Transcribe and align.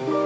Yo, 0.00 0.23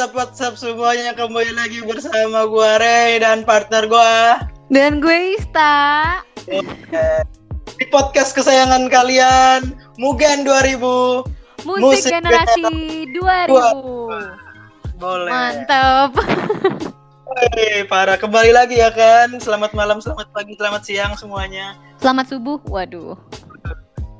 WhatsApp 0.00 0.16
WhatsApp 0.16 0.56
semuanya 0.56 1.12
kembali 1.12 1.52
lagi 1.52 1.84
bersama 1.84 2.48
gua 2.48 2.80
Ray 2.80 3.20
dan 3.20 3.44
partner 3.44 3.84
gua 3.84 4.40
Dan 4.72 4.96
gue 4.96 5.36
Ista. 5.36 6.24
di 7.76 7.84
podcast 7.92 8.32
kesayangan 8.32 8.88
kalian 8.88 9.76
Mugen 10.00 10.48
2000. 10.48 11.28
Musik, 11.68 11.84
Musik 11.84 12.16
generasi 12.16 12.64
2000. 13.12 14.96
Boleh. 14.96 15.28
Mantap. 15.28 16.16
Wey, 17.36 17.84
parah 17.84 18.16
kembali 18.16 18.56
lagi 18.56 18.80
ya 18.80 18.88
kan. 18.88 19.36
Selamat 19.36 19.76
malam, 19.76 20.00
selamat 20.00 20.32
pagi, 20.32 20.56
selamat 20.56 20.80
siang 20.80 21.12
semuanya. 21.20 21.76
Selamat 22.00 22.24
subuh. 22.32 22.56
Waduh. 22.72 23.20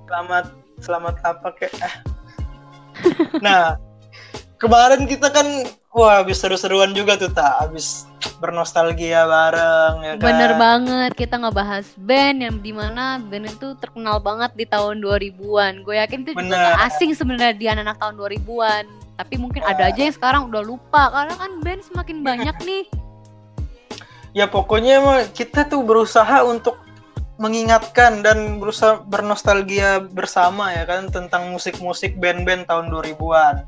Selamat 0.05 0.53
selamat 0.85 1.15
apa 1.25 1.49
kek? 1.57 1.73
Ah. 1.81 1.95
Nah, 3.41 3.81
kemarin 4.61 5.09
kita 5.09 5.33
kan 5.33 5.65
wah 5.97 6.21
habis 6.21 6.39
seru-seruan 6.39 6.93
juga 6.93 7.17
tuh 7.17 7.33
tak 7.33 7.49
habis 7.65 8.05
bernostalgia 8.39 9.25
bareng 9.25 9.95
ya 10.05 10.15
kan. 10.21 10.23
Bener 10.23 10.53
banget 10.61 11.13
kita 11.17 11.41
ngebahas 11.41 11.89
band 11.97 12.39
yang 12.45 12.57
di 12.61 12.73
mana 12.77 13.19
band 13.19 13.49
itu 13.49 13.73
terkenal 13.81 14.21
banget 14.21 14.53
di 14.55 14.69
tahun 14.69 15.01
2000-an. 15.01 15.83
Gue 15.83 15.97
yakin 15.97 16.29
itu 16.29 16.31
juga 16.37 16.45
Bener. 16.45 16.61
gak 16.77 16.81
asing 16.93 17.11
sebenarnya 17.17 17.57
di 17.57 17.67
anak-anak 17.67 17.97
tahun 17.99 18.15
2000-an. 18.21 18.85
Tapi 19.21 19.35
mungkin 19.41 19.61
ada 19.65 19.89
aja 19.89 20.01
yang 20.01 20.15
sekarang 20.15 20.43
udah 20.53 20.63
lupa 20.63 21.09
karena 21.11 21.35
kan 21.41 21.53
band 21.65 21.83
semakin 21.83 22.19
banyak 22.29 22.57
nih. 22.63 22.85
Ya 24.31 24.47
pokoknya 24.47 25.03
emang 25.03 25.27
kita 25.35 25.67
tuh 25.67 25.83
berusaha 25.83 26.47
untuk 26.47 26.79
mengingatkan 27.41 28.21
dan 28.21 28.61
berusaha 28.61 29.01
bernostalgia 29.09 30.05
bersama 30.13 30.77
ya 30.77 30.85
kan 30.85 31.09
tentang 31.09 31.49
musik-musik 31.57 32.21
band-band 32.21 32.69
tahun 32.69 32.93
2000-an. 32.93 33.65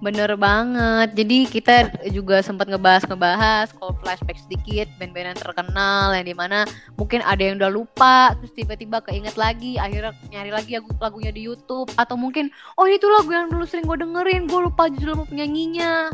Bener 0.00 0.32
banget. 0.40 1.12
Jadi 1.12 1.38
kita 1.44 1.92
juga 2.08 2.40
sempat 2.40 2.72
ngebahas-ngebahas 2.72 3.76
kalau 3.76 3.92
flashback 4.00 4.40
sedikit 4.40 4.88
band-band 4.96 5.36
yang 5.36 5.40
terkenal 5.40 6.16
yang 6.16 6.24
di 6.24 6.32
mana 6.32 6.64
mungkin 6.96 7.20
ada 7.20 7.40
yang 7.44 7.60
udah 7.60 7.68
lupa 7.68 8.32
terus 8.40 8.56
tiba-tiba 8.56 9.04
keinget 9.04 9.36
lagi 9.36 9.76
akhirnya 9.76 10.16
nyari 10.32 10.50
lagi 10.50 10.70
lagu 10.80 10.88
lagunya 10.96 11.32
di 11.36 11.44
YouTube 11.44 11.92
atau 12.00 12.16
mungkin 12.16 12.48
oh 12.80 12.88
itu 12.88 13.04
lagu 13.12 13.28
yang 13.28 13.52
dulu 13.52 13.68
sering 13.68 13.84
gue 13.84 14.00
dengerin 14.00 14.48
gue 14.48 14.60
lupa 14.64 14.88
judul 14.88 15.28
penyanyinya 15.28 16.08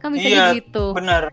kan 0.00 0.08
bisa 0.16 0.28
Iya, 0.28 0.44
gitu. 0.56 0.96
Benar. 0.96 1.28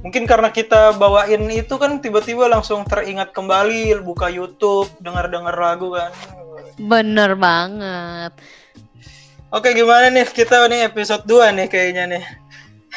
Mungkin 0.00 0.24
karena 0.24 0.48
kita 0.48 0.96
bawain 0.96 1.52
itu 1.52 1.76
kan 1.76 2.00
tiba-tiba 2.00 2.48
langsung 2.48 2.88
teringat 2.88 3.36
kembali 3.36 4.00
buka 4.00 4.32
YouTube, 4.32 4.88
dengar-dengar 4.96 5.52
lagu 5.52 5.92
kan. 5.92 6.08
Bener 6.80 7.36
banget. 7.36 8.32
Oke, 9.50 9.74
gimana 9.74 10.14
nih 10.14 10.30
kita 10.30 10.70
nih 10.70 10.86
episode 10.86 11.26
2 11.26 11.50
nih 11.58 11.66
kayaknya 11.66 12.04
nih. 12.06 12.24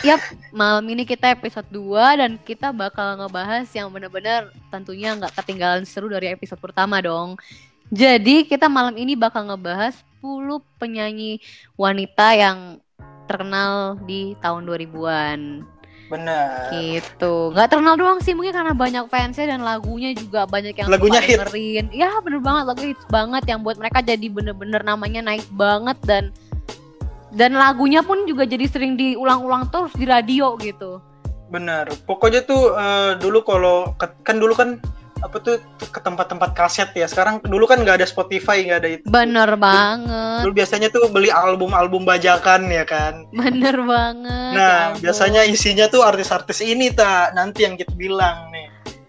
Yap, 0.05 0.21
malam 0.53 0.85
ini 0.85 1.01
kita 1.01 1.33
episode 1.33 1.65
2 1.73 2.21
dan 2.21 2.37
kita 2.37 2.69
bakal 2.69 3.17
ngebahas 3.17 3.65
yang 3.73 3.89
bener-bener 3.89 4.53
tentunya 4.69 5.17
nggak 5.17 5.33
ketinggalan 5.33 5.81
seru 5.81 6.13
dari 6.13 6.29
episode 6.29 6.61
pertama 6.61 7.01
dong. 7.01 7.41
Jadi 7.89 8.45
kita 8.45 8.69
malam 8.69 8.93
ini 9.01 9.17
bakal 9.17 9.49
ngebahas 9.49 9.97
10 10.21 10.61
penyanyi 10.77 11.41
wanita 11.73 12.37
yang 12.37 12.77
terkenal 13.25 13.97
di 14.05 14.37
tahun 14.37 14.69
2000-an. 14.69 15.72
Benar. 16.13 16.69
Gitu. 16.69 17.33
Nggak 17.57 17.67
terkenal 17.73 17.95
doang 17.97 18.19
sih 18.21 18.37
mungkin 18.37 18.53
karena 18.53 18.73
banyak 18.77 19.05
fansnya 19.09 19.57
dan 19.57 19.65
lagunya 19.65 20.13
juga 20.13 20.45
banyak 20.45 20.77
yang 20.77 20.87
Lagunya 20.93 21.19
suka 21.19 21.27
hit. 21.27 21.37
dengerin. 21.41 21.85
Ya 21.89 22.13
bener 22.21 22.37
banget 22.37 22.63
lagu 22.69 22.83
hits 22.85 23.05
banget 23.09 23.43
yang 23.49 23.65
buat 23.65 23.81
mereka 23.81 24.05
jadi 24.05 24.27
bener-bener 24.29 24.85
namanya 24.85 25.25
naik 25.25 25.49
banget 25.57 25.97
dan 26.05 26.29
dan 27.33 27.57
lagunya 27.57 28.05
pun 28.05 28.29
juga 28.29 28.45
jadi 28.45 28.69
sering 28.69 28.93
diulang-ulang 28.93 29.73
terus 29.73 29.89
di 29.97 30.05
radio 30.05 30.53
gitu. 30.61 31.01
Benar. 31.49 31.89
Pokoknya 32.05 32.45
tuh 32.45 32.77
eh, 32.77 33.11
dulu 33.17 33.41
kalau 33.41 33.97
kan 33.97 34.37
dulu 34.37 34.53
kan 34.53 34.77
apa 35.23 35.37
tuh 35.39 35.55
ke 35.79 35.97
tempat-tempat 35.97 36.51
kaset 36.51 36.91
ya. 36.91 37.05
Sekarang 37.05 37.39
dulu 37.39 37.63
kan 37.63 37.79
nggak 37.79 37.97
ada 37.97 38.05
Spotify, 38.05 38.61
nggak 38.61 38.79
ada 38.79 38.89
itu. 38.91 39.03
Bener 39.05 39.55
banget, 39.55 40.43
Dulu 40.43 40.53
biasanya 40.53 40.87
tuh 40.89 41.07
beli 41.07 41.29
album-album 41.29 42.03
bajakan 42.03 42.67
ya 42.67 42.83
kan. 42.83 43.23
bener 43.31 43.79
banget. 43.79 44.51
ya 44.51 44.53
Nah, 44.53 44.77
ampun. 44.89 45.01
biasanya 45.01 45.41
isinya 45.43 45.87
tuh 45.87 46.01
artis-artis 46.01 46.59
ini 46.59 46.89
tak 46.89 47.31
nanti 47.33 47.63
yang 47.63 47.73
kita 47.73 47.91
bilang 47.93 48.47
nih. 48.49 48.67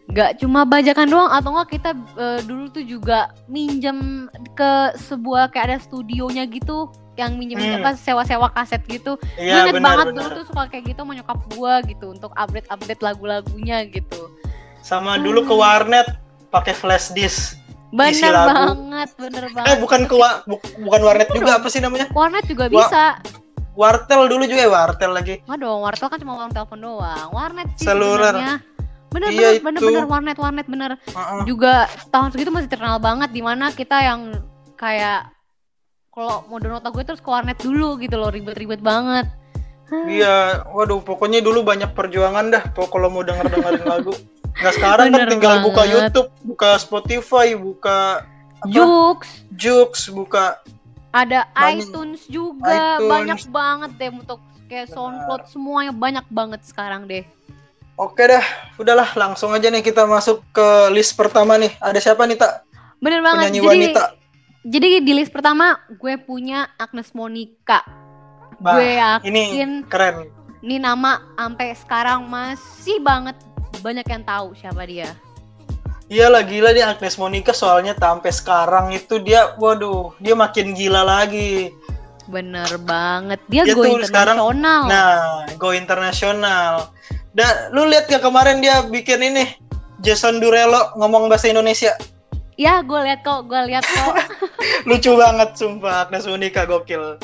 Gak 0.09 0.39
cuma 0.39 0.63
bajakan 0.63 1.11
doang 1.11 1.27
atau 1.29 1.51
enggak 1.51 1.71
kita 1.73 1.91
eh, 2.15 2.41
dulu 2.41 2.71
tuh 2.71 2.85
juga 2.85 3.35
minjem 3.45 4.31
ke 4.53 4.73
sebuah 5.03 5.51
kayak 5.51 5.67
ada 5.67 5.79
studionya 5.81 6.47
gitu 6.47 6.87
yang 7.15 7.35
minjem 7.35 7.59
Hmm. 7.59 7.79
apa 7.81 7.95
sewa-sewa 7.95 8.47
kaset 8.49 8.79
gitu. 8.85 9.19
Gue 9.33 9.43
Iya 9.43 9.67
inget 9.67 9.79
banget 9.81 10.07
benar. 10.09 10.15
dulu 10.15 10.29
tuh 10.33 10.45
suka 10.47 10.63
kayak 10.67 10.85
gitu 10.89 11.01
sama 11.01 11.15
nyokap 11.15 11.39
gua 11.51 11.75
gitu 11.83 12.07
untuk 12.09 12.31
update-update 12.33 13.01
lagu-lagunya 13.01 13.87
gitu. 13.87 14.31
Sama 14.85 15.17
dulu 15.17 15.41
ke 15.43 15.55
warnet 15.55 16.05
pakai 16.51 16.77
flash 16.77 17.09
disk. 17.11 17.57
Bener 17.89 18.35
banget, 18.35 19.09
bener 19.17 19.45
banget. 19.49 19.67
Eh 19.67 19.77
bukan 19.79 20.05
ke 20.05 20.13
wa- 20.13 20.43
bu- 20.45 20.61
bukan 20.79 21.01
warnet 21.01 21.27
Bener 21.27 21.39
juga 21.41 21.49
dong. 21.49 21.59
apa 21.59 21.69
sih 21.71 21.81
namanya? 21.81 22.07
Warnet 22.11 22.45
juga 22.45 22.65
Wa- 22.67 22.73
bisa. 22.77 23.05
Wartel 23.75 24.29
dulu 24.29 24.45
juga 24.45 24.61
ya 24.61 24.71
wartel 24.71 25.11
lagi. 25.11 25.35
Nggak 25.43 25.59
dong, 25.59 25.81
wartel 25.81 26.07
kan 26.07 26.19
cuma 26.21 26.33
uang 26.37 26.53
telepon 26.53 26.79
doang. 26.79 27.29
Warnet 27.33 27.69
sih 27.75 27.87
Seluler. 27.87 28.31
sebenarnya. 28.31 28.55
Bener 29.09 29.29
Iya, 29.31 29.49
bener 29.57 29.79
bener 29.79 29.83
bener 29.95 30.05
warnet 30.05 30.37
warnet 30.37 30.67
bener. 30.67 30.91
Heeh. 31.01 31.41
Juga 31.45 31.87
tahun 32.09 32.29
segitu 32.29 32.51
masih 32.51 32.67
terkenal 32.67 32.99
banget 32.99 33.31
di 33.31 33.41
mana 33.41 33.71
kita 33.71 33.95
yang 33.97 34.37
kayak 34.75 35.31
kalau 36.11 36.43
mau 36.45 36.59
download 36.59 36.83
lagu 36.83 36.99
terus 37.01 37.19
ke 37.19 37.27
warnet 37.27 37.57
dulu 37.57 37.95
gitu 37.97 38.15
loh 38.15 38.29
ribet-ribet 38.29 38.79
banget. 38.79 39.27
Iya, 40.05 40.67
waduh 40.69 40.99
pokoknya 41.01 41.39
dulu 41.39 41.63
banyak 41.63 41.95
perjuangan 41.95 42.51
dah 42.51 42.63
pok- 42.69 42.91
kalau 42.91 43.07
mau 43.09 43.23
denger 43.23 43.47
dengerin 43.49 43.87
lagu. 43.93 44.15
Nah 44.55 44.71
sekarang 44.71 45.07
kan 45.09 45.27
tinggal 45.27 45.57
buka 45.61 45.83
banget. 45.83 45.95
YouTube, 46.09 46.29
buka 46.45 46.71
Spotify, 46.77 47.47
buka 47.53 48.23
apa? 48.57 48.69
Jux, 48.69 49.21
Joox, 49.53 49.93
buka 50.09 50.63
ada 51.11 51.47
Banyak- 51.49 51.87
iTunes 51.87 52.21
juga, 52.27 52.99
iTunes. 52.99 53.07
banyak 53.07 53.41
banget 53.49 53.91
deh 53.97 54.11
untuk 54.11 54.39
kayak 54.65 54.89
SoundCloud 54.89 55.47
semuanya 55.47 55.91
banyak 55.91 56.27
banget 56.29 56.61
sekarang 56.63 57.05
deh. 57.05 57.23
Oke 57.95 58.25
dah, 58.25 58.43
udahlah 58.75 59.07
langsung 59.15 59.51
aja 59.51 59.71
nih 59.71 59.79
kita 59.81 60.03
masuk 60.05 60.43
ke 60.51 60.67
list 60.91 61.15
pertama 61.15 61.55
nih. 61.55 61.71
Ada 61.79 61.99
siapa 62.01 62.25
nih 62.25 62.35
tak 62.35 62.67
Bener 62.99 63.23
banget. 63.23 63.47
penyanyi 63.47 63.61
Jadi 63.61 63.69
wanita? 63.69 64.03
jadi 64.65 64.89
di 64.99 65.13
list 65.13 65.31
pertama 65.31 65.67
gue 65.93 66.15
punya 66.17 66.67
Agnes 66.75 67.13
Monica. 67.13 67.87
Bah, 68.57 68.75
gue 68.75 68.97
yakin 68.97 69.29
Ini 69.29 69.43
keren. 69.87 70.27
ini 70.59 70.79
nama 70.79 71.23
sampai 71.35 71.77
sekarang 71.77 72.25
masih 72.25 72.99
banget 72.99 73.39
banyak 73.81 74.07
yang 74.07 74.23
tahu 74.23 74.55
siapa 74.55 74.85
dia. 74.85 75.11
Iyalah 76.05 76.45
gila 76.45 76.71
nih 76.71 76.85
Agnes 76.85 77.17
Monica 77.17 77.57
soalnya 77.57 77.97
sampai 77.97 78.29
sekarang 78.29 78.93
itu 78.93 79.17
dia, 79.19 79.57
waduh, 79.57 80.13
dia 80.21 80.37
makin 80.37 80.77
gila 80.77 81.01
lagi. 81.01 81.73
Bener 82.29 82.69
banget. 82.85 83.41
Dia, 83.49 83.65
Dia 83.65 83.73
go 83.73 83.83
tuh 83.83 84.05
sekarang- 84.05 84.37
internasional. 84.37 84.83
Nah, 84.85 85.17
go 85.57 85.73
internasional. 85.73 86.93
Dan 87.33 87.51
lu 87.73 87.89
lihat 87.89 88.07
ya 88.07 88.21
kemarin 88.21 88.61
dia 88.61 88.85
bikin 88.85 89.19
ini 89.19 89.45
Jason 90.01 90.39
Durello 90.39 90.93
ngomong 90.95 91.27
bahasa 91.27 91.49
Indonesia. 91.49 91.97
Ya, 92.55 92.79
gue 92.81 93.01
lihat 93.03 93.27
kok, 93.27 93.51
gue 93.51 93.61
lihat 93.67 93.83
kok. 93.83 94.15
Lucu 94.89 95.19
banget 95.19 95.59
sumpah 95.59 96.07
Agnes 96.07 96.23
Monica 96.25 96.63
gokil. 96.63 97.19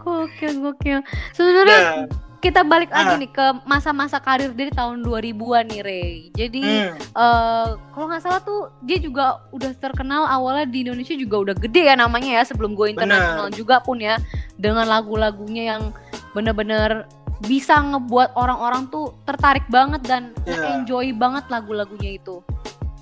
gokil, 0.00 0.52
gokil. 0.58 0.98
Sebenarnya 1.30 1.78
Nah, 1.78 1.94
kita 2.40 2.60
balik 2.60 2.88
lagi 2.88 3.14
Ah. 3.14 3.20
nih 3.20 3.28
ke 3.28 3.46
masa-masa 3.62 4.16
karir 4.16 4.50
dia 4.50 4.66
di 4.66 4.74
tahun 4.74 5.00
2000-an 5.00 5.64
nih, 5.66 5.80
Rey. 5.80 6.10
Jadi 6.32 6.64
hmm, 6.64 6.96
eh 7.12 7.66
kalau 7.90 8.06
nggak 8.06 8.20
salah 8.20 8.40
tuh 8.40 8.72
dia 8.80 8.96
juga 8.96 9.24
udah 9.50 9.70
terkenal 9.74 10.24
awalnya 10.24 10.64
di 10.64 10.82
Indonesia 10.82 11.12
juga 11.14 11.36
udah 11.42 11.54
gede 11.54 11.82
ya 11.84 11.94
namanya 11.94 12.40
ya 12.40 12.42
sebelum 12.42 12.72
gue 12.72 12.90
internasional 12.90 13.48
juga 13.50 13.78
pun 13.78 13.96
ya 13.96 14.16
dengan 14.56 14.84
lagu-lagunya 14.84 15.76
yang 15.76 15.92
bener-bener 16.30 17.04
bisa 17.40 17.76
ngebuat 17.76 18.32
orang-orang 18.34 18.88
tuh 18.88 19.16
tertarik 19.22 19.64
banget 19.68 20.00
dan 20.02 20.32
Iya. 20.44 20.76
enjoy 20.76 21.12
banget 21.12 21.44
lagu-lagunya 21.48 22.16
itu. 22.16 22.40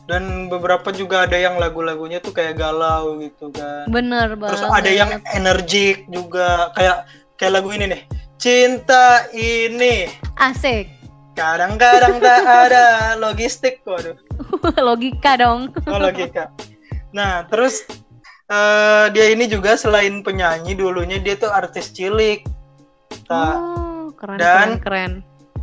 dan 0.04 0.48
beberapa 0.48 0.88
juga 0.88 1.28
ada 1.28 1.36
yang 1.36 1.60
lagu-lagunya 1.60 2.16
tuh 2.18 2.32
kayak 2.32 2.56
galau 2.56 3.20
gitu 3.20 3.52
kan. 3.52 3.84
Bener 3.92 4.40
banget. 4.40 4.56
Terus 4.56 4.64
ada 4.64 4.88
yang 4.88 5.10
energik 5.30 6.08
juga 6.08 6.72
kayak 6.72 7.04
kayak 7.36 7.52
lagu 7.52 7.68
ini 7.68 7.92
nih. 7.92 8.02
Cinta 8.38 9.26
ini. 9.30 10.06
asik. 10.38 10.86
Kadang-kadang 11.34 12.18
tak 12.18 12.42
ada 12.42 12.84
logistik, 13.14 13.82
waduh. 13.82 14.14
Logika 14.78 15.34
dong. 15.34 15.70
Oh, 15.84 15.98
logika. 15.98 16.50
Nah, 17.10 17.46
terus 17.46 17.82
eh, 18.46 19.06
dia 19.10 19.26
ini 19.28 19.46
juga 19.46 19.74
selain 19.74 20.22
penyanyi 20.22 20.74
dulunya 20.74 21.18
dia 21.18 21.34
tuh 21.34 21.46
artis 21.48 21.90
cilik. 21.90 22.42
Nah, 23.26 23.54
Oh, 23.54 24.02
keren 24.14 24.38
Dan- 24.38 24.78
keren 24.78 24.78
keren. 24.80 25.12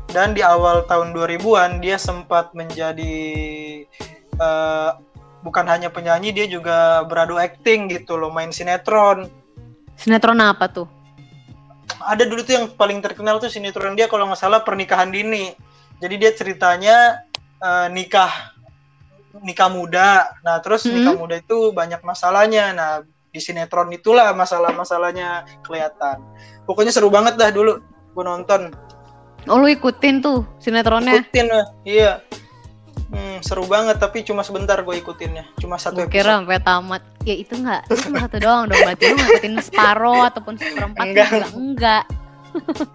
dan 0.07 0.31
di 0.31 0.39
awal 0.39 0.83
tahun 0.85 1.11
2000-an 1.11 1.79
dia 1.79 1.95
sempat 1.95 2.51
menjadi 2.51 3.15
eh, 4.35 4.89
bukan 5.41 5.65
hanya 5.65 5.87
penyanyi, 5.87 6.31
dia 6.31 6.47
juga 6.47 6.77
beradu 7.03 7.35
acting 7.35 7.87
gitu 7.89 8.15
loh, 8.15 8.29
main 8.29 8.49
sinetron. 8.49 9.27
Sinetron 9.95 10.39
apa 10.39 10.67
tuh? 10.67 10.87
Ada 12.05 12.29
dulu 12.29 12.45
tuh 12.45 12.53
yang 12.61 12.65
paling 12.77 13.01
terkenal 13.01 13.41
tuh 13.41 13.49
sinetron 13.49 13.97
dia 13.97 14.05
kalau 14.05 14.29
nggak 14.29 14.39
salah 14.39 14.61
pernikahan 14.61 15.09
dini. 15.09 15.53
Jadi 15.99 16.15
dia 16.21 16.31
ceritanya 16.37 17.25
eh, 17.59 17.87
nikah 17.89 18.29
nikah 19.43 19.67
muda. 19.67 20.31
Nah, 20.45 20.61
terus 20.63 20.85
Hmm. 20.87 20.95
nikah 20.95 21.15
muda 21.17 21.35
itu 21.41 21.73
banyak 21.75 21.99
masalahnya. 22.05 22.71
Nah, 22.71 22.91
di 23.35 23.39
sinetron 23.43 23.91
itulah 23.91 24.31
masalah-masalahnya 24.31 25.43
kelihatan. 25.59 26.23
Pokoknya 26.63 26.95
seru 26.95 27.11
banget 27.11 27.35
dah 27.35 27.51
dulu 27.51 27.83
gue 28.15 28.23
nonton. 28.23 28.71
Oh 29.45 29.59
lu 29.59 29.67
ikutin 29.67 30.23
tuh 30.23 30.47
sinetronnya? 30.57 31.19
Ikutin 31.19 31.51
iya. 31.83 32.23
Hmm, 33.35 33.43
seru 33.43 33.67
banget 33.67 33.99
tapi 33.99 34.23
cuma 34.23 34.41
sebentar 34.41 34.79
gue 34.79 34.95
ikutinnya. 34.95 35.43
Cuma 35.59 35.75
satu 35.75 35.99
Gue 35.99 36.07
episode. 36.07 36.15
kira 36.23 36.31
sampai 36.39 36.59
tamat. 36.59 37.01
Ya 37.21 37.35
itu 37.35 37.53
enggak, 37.53 37.81
itu 37.85 37.95
cuma 38.07 38.17
satu 38.23 38.37
doang 38.39 38.63
dong. 38.65 38.79
Berarti 38.79 39.03
lu 39.05 39.15
ngikutin 39.17 39.55
separoh 39.59 40.21
ataupun 40.23 40.55
seperempat 40.55 41.05
Enggak. 41.05 41.27
juga 41.29 41.47
enggak. 41.53 42.03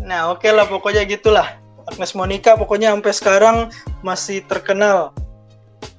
Nah, 0.00 0.32
oke 0.32 0.48
lah 0.48 0.64
pokoknya 0.64 1.04
gitulah. 1.04 1.60
Agnes 1.84 2.16
Monica 2.16 2.56
pokoknya 2.56 2.88
sampai 2.88 3.12
sekarang 3.12 3.56
masih 4.00 4.40
terkenal. 4.46 5.12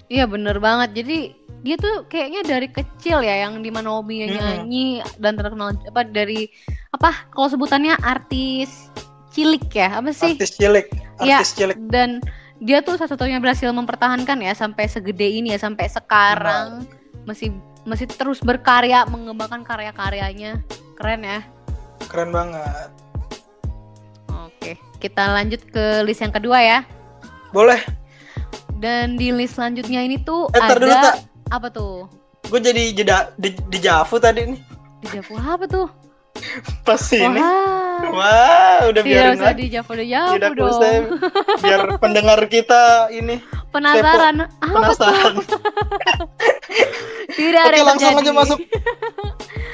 Iya 0.08 0.26
bener 0.26 0.58
banget. 0.58 0.98
Jadi 0.98 1.38
dia 1.62 1.78
tuh 1.78 2.10
kayaknya 2.10 2.42
dari 2.42 2.66
kecil 2.66 3.22
ya 3.22 3.46
yang 3.46 3.62
di 3.62 3.70
mana 3.70 3.94
hobinya 3.94 4.26
Mm-mm. 4.26 4.66
nyanyi 4.66 5.06
dan 5.22 5.38
terkenal 5.38 5.78
apa 5.86 6.02
dari 6.02 6.50
apa 6.90 7.30
kalau 7.30 7.46
sebutannya 7.46 7.94
artis 8.02 8.90
cilik 9.30 9.70
ya 9.70 10.02
apa 10.02 10.10
sih? 10.10 10.34
Artis 10.34 10.58
cilik, 10.58 10.88
Iya. 11.22 11.38
artis 11.38 11.54
cilik. 11.54 11.78
Dan 11.94 12.26
dia 12.62 12.86
tuh 12.86 12.94
satu-satunya 12.94 13.42
berhasil 13.42 13.74
mempertahankan 13.74 14.38
ya 14.38 14.54
sampai 14.54 14.86
segede 14.86 15.26
ini 15.26 15.58
ya 15.58 15.60
sampai 15.60 15.90
sekarang 15.90 16.86
masih 17.26 17.50
masih 17.82 18.06
terus 18.06 18.38
berkarya 18.38 19.10
mengembangkan 19.10 19.66
karya-karyanya. 19.66 20.62
Keren 20.94 21.26
ya. 21.26 21.42
Keren 22.06 22.30
banget. 22.30 22.90
Oke, 24.30 24.78
kita 25.02 25.34
lanjut 25.34 25.66
ke 25.66 26.06
list 26.06 26.22
yang 26.22 26.30
kedua 26.30 26.62
ya. 26.62 26.80
Boleh. 27.50 27.82
Dan 28.78 29.18
di 29.18 29.34
list 29.34 29.58
selanjutnya 29.58 30.06
ini 30.06 30.22
tuh 30.22 30.46
Eh, 30.54 30.62
ada 30.62 30.78
dulu, 30.78 30.94
Tak. 30.94 31.16
apa 31.50 31.68
tuh? 31.74 32.06
Gue 32.46 32.62
jadi 32.62 32.94
jeda 32.94 33.18
di, 33.42 33.58
di 33.58 33.78
Javu 33.82 34.22
tadi 34.22 34.54
nih. 34.54 34.62
Di 35.02 35.08
Javu 35.18 35.34
apa 35.38 35.66
tuh? 35.66 35.90
Pas 36.86 37.02
ini. 37.14 37.42
Wah. 37.42 37.91
Wah, 38.18 38.80
udah 38.84 39.02
Tidak 39.02 39.06
biarin 39.06 39.36
usah 39.36 39.46
lagi. 39.48 39.60
di 39.60 39.66
Javu 39.70 39.92
di 39.94 40.06
Javu 40.08 40.34
Tidak 40.36 40.52
dong. 40.54 40.70
usah. 40.70 40.90
Biar 41.60 41.82
pendengar 42.04 42.40
kita 42.46 42.84
ini 43.10 43.40
Penasaran? 43.72 44.36
Apa 44.44 44.60
tuh? 44.60 44.74
penasaran. 44.74 45.34
Tidak 47.32 47.62
ada 47.62 47.70
Oke, 47.70 47.78
yang 47.78 47.88
langsung 47.88 48.10
terjadi. 48.12 48.24
aja 48.24 48.32
masuk. 48.36 48.60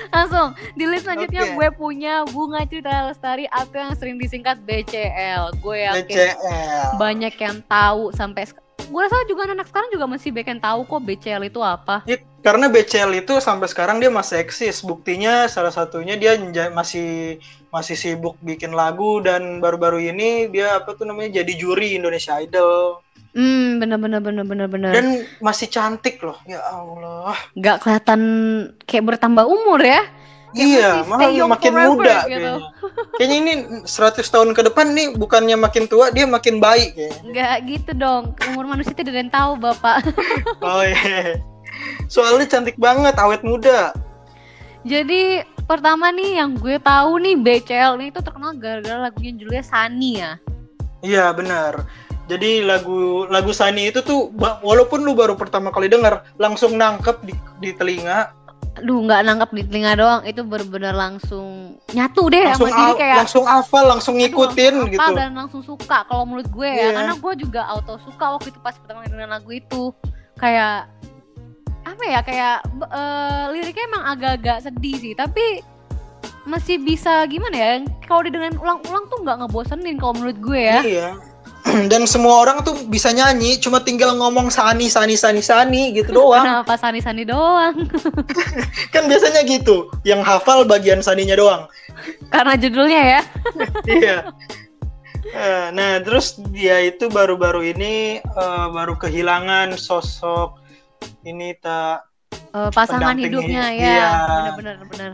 langsung. 0.07 0.47
Di 0.73 0.85
list 0.85 1.03
selanjutnya 1.03 1.43
Oke. 1.43 1.53
gue 1.55 1.67
punya 1.73 2.13
Bunga 2.25 2.61
Citra 2.63 3.07
Lestari 3.07 3.45
atau 3.47 3.73
yang 3.75 3.93
sering 3.97 4.15
disingkat 4.15 4.61
BCL. 4.61 5.57
Gue 5.57 5.83
yakin 5.83 6.05
BCL. 6.07 6.87
banyak 6.95 7.33
yang 7.35 7.57
tahu 7.63 8.13
sampai 8.13 8.45
gue 8.77 9.01
rasa 9.01 9.25
juga 9.25 9.49
anak 9.49 9.67
sekarang 9.67 9.89
juga 9.89 10.05
masih 10.05 10.29
banyak 10.29 10.49
yang 10.57 10.61
tahu 10.61 10.79
kok 10.85 11.01
BCL 11.03 11.43
itu 11.49 11.59
apa. 11.65 12.05
Ya, 12.05 12.17
karena 12.45 12.69
BCL 12.69 13.11
itu 13.25 13.33
sampai 13.41 13.67
sekarang 13.67 13.97
dia 13.97 14.13
masih 14.13 14.39
eksis. 14.39 14.85
Buktinya 14.85 15.49
salah 15.49 15.73
satunya 15.73 16.15
dia 16.15 16.37
masih 16.71 17.41
masih 17.73 17.95
sibuk 17.99 18.39
bikin 18.39 18.71
lagu 18.71 19.19
dan 19.19 19.59
baru-baru 19.59 19.99
ini 20.13 20.47
dia 20.47 20.79
apa 20.79 20.95
tuh 20.95 21.03
namanya 21.03 21.43
jadi 21.43 21.51
juri 21.59 21.99
Indonesia 21.99 22.39
Idol 22.39 23.03
Hmm, 23.37 23.77
bener 23.77 24.01
bener 24.01 24.17
bener 24.17 24.41
bener 24.49 24.65
bener. 24.65 24.91
dan 24.97 25.05
masih 25.45 25.69
cantik 25.69 26.17
loh. 26.25 26.41
Ya 26.49 26.57
Allah. 26.73 27.37
Gak 27.53 27.85
kelihatan 27.85 28.21
kayak 28.89 29.05
bertambah 29.13 29.45
umur 29.45 29.77
ya? 29.77 30.01
Ya, 30.57 30.65
iya, 30.65 30.91
malah 31.05 31.29
makin 31.53 31.73
forever 31.77 31.89
muda 31.93 32.17
gitu. 32.25 32.29
kayaknya. 32.33 32.53
Kayaknya 33.21 33.37
ini 33.37 33.53
100 33.85 34.33
tahun 34.33 34.49
ke 34.57 34.61
depan 34.73 34.85
nih 34.97 35.07
bukannya 35.13 35.57
makin 35.57 35.85
tua, 35.85 36.09
dia 36.09 36.25
makin 36.25 36.57
baik 36.57 36.97
kayaknya. 36.97 37.29
Gak 37.29 37.55
gitu 37.69 37.91
dong. 37.93 38.23
Umur 38.49 38.65
manusia 38.65 38.97
tidak 38.97 39.13
ada 39.13 39.21
yang 39.21 39.33
tahu 39.33 39.51
bapak. 39.61 39.97
Oh 40.65 40.81
iya. 40.81 41.37
Soalnya 42.09 42.49
cantik 42.49 42.75
banget, 42.81 43.13
awet 43.21 43.45
muda. 43.45 43.93
Jadi 44.87 45.45
pertama 45.69 46.09
nih 46.09 46.41
yang 46.41 46.57
gue 46.57 46.81
tahu 46.81 47.21
nih 47.21 47.35
BCL 47.37 47.99
ini 48.01 48.09
tuh 48.09 48.23
terkenal 48.25 48.55
gara-gara 48.57 49.11
lagunya 49.11 49.35
Julia 49.37 49.61
Sani 49.61 50.11
ya. 50.17 50.41
Iya, 51.05 51.29
benar. 51.37 51.85
Jadi 52.27 52.59
lagu 52.63 53.23
lagu 53.31 53.55
Sani 53.55 53.87
itu 53.87 54.03
tuh 54.03 54.31
walaupun 54.39 54.99
lu 55.03 55.15
baru 55.15 55.39
pertama 55.39 55.71
kali 55.71 55.87
denger, 55.87 56.23
langsung 56.35 56.75
nangkep 56.75 57.23
di, 57.23 57.33
di 57.63 57.71
telinga, 57.71 58.35
Aduh 58.77 58.99
nggak 59.03 59.19
nangkap 59.25 59.49
di 59.53 59.63
telinga 59.65 59.93
doang, 59.97 60.21
itu 60.21 60.41
bener-bener 60.45 60.93
langsung 60.93 61.77
nyatu 61.91 62.29
deh 62.29 62.45
langsung 62.45 62.69
sama 62.69 62.77
diri 62.77 62.93
kayak 63.01 63.17
langsung 63.25 63.45
hafal, 63.45 63.83
langsung 63.89 64.15
aduh, 64.15 64.21
ngikutin 64.29 64.73
langsung 64.77 64.93
gitu. 64.93 65.11
dan 65.17 65.29
langsung 65.33 65.61
suka 65.65 65.97
kalau 66.05 66.23
menurut 66.29 66.47
gue 66.49 66.69
ya, 66.69 66.77
Iya. 66.77 66.89
karena 67.01 67.13
gue 67.17 67.33
juga 67.41 67.61
auto 67.65 67.97
suka 68.05 68.25
waktu 68.37 68.53
itu 68.53 68.59
pas 68.61 68.77
pertama 68.77 69.01
kali 69.01 69.09
dengerin 69.13 69.33
lagu 69.33 69.49
itu 69.49 69.83
kayak 70.37 70.85
apa 71.87 72.03
ya 72.05 72.19
kayak 72.21 72.55
eh, 72.85 73.43
liriknya 73.55 73.83
emang 73.89 74.03
agak-agak 74.13 74.57
sedih 74.61 74.95
sih, 75.01 75.13
tapi 75.17 75.65
masih 76.47 76.79
bisa 76.79 77.27
gimana 77.27 77.55
ya? 77.55 77.71
Kalau 78.07 78.23
didengerin 78.23 78.55
ulang-ulang 78.55 79.03
tuh 79.11 79.19
nggak 79.19 79.37
ngebosenin 79.43 79.99
kalau 79.99 80.15
menurut 80.15 80.37
gue 80.39 80.61
ya. 80.61 80.79
Iya. 80.79 81.09
Dan 81.91 82.03
semua 82.03 82.41
orang 82.41 82.61
tuh 82.61 82.75
bisa 82.85 83.09
nyanyi, 83.09 83.57
cuma 83.57 83.79
tinggal 83.79 84.13
ngomong 84.13 84.47
Sani, 84.47 84.87
Sani, 84.87 85.13
Sani, 85.13 85.39
Sani 85.39 85.91
gitu 85.91 86.13
doang. 86.13 86.41
Kenapa 86.41 86.73
sani-sani 86.75 87.23
doang? 87.23 87.75
kan 88.93 89.03
biasanya 89.05 89.43
gitu, 89.43 89.91
yang 90.01 90.21
hafal 90.21 90.63
bagian 90.63 90.99
Saninya 90.99 91.35
doang. 91.35 91.67
Karena 92.27 92.53
judulnya 92.55 93.01
ya. 93.03 93.21
iya. 93.99 94.17
Eh, 95.27 95.67
Nah, 95.69 95.99
terus 95.99 96.39
dia 96.49 96.79
itu 96.81 97.07
baru-baru 97.07 97.67
ini 97.67 97.93
eh, 98.19 98.67
baru 98.69 98.95
kehilangan 98.95 99.75
sosok 99.75 100.55
ini 101.21 101.51
tak 101.57 102.07
Eh, 102.47 102.71
pasangan 102.71 103.13
hidupnya 103.13 103.69
hidup, 103.69 103.81
ya. 103.83 103.91
iya. 103.91 104.09
Benar-benar 104.55 104.75
benar. 104.87 105.11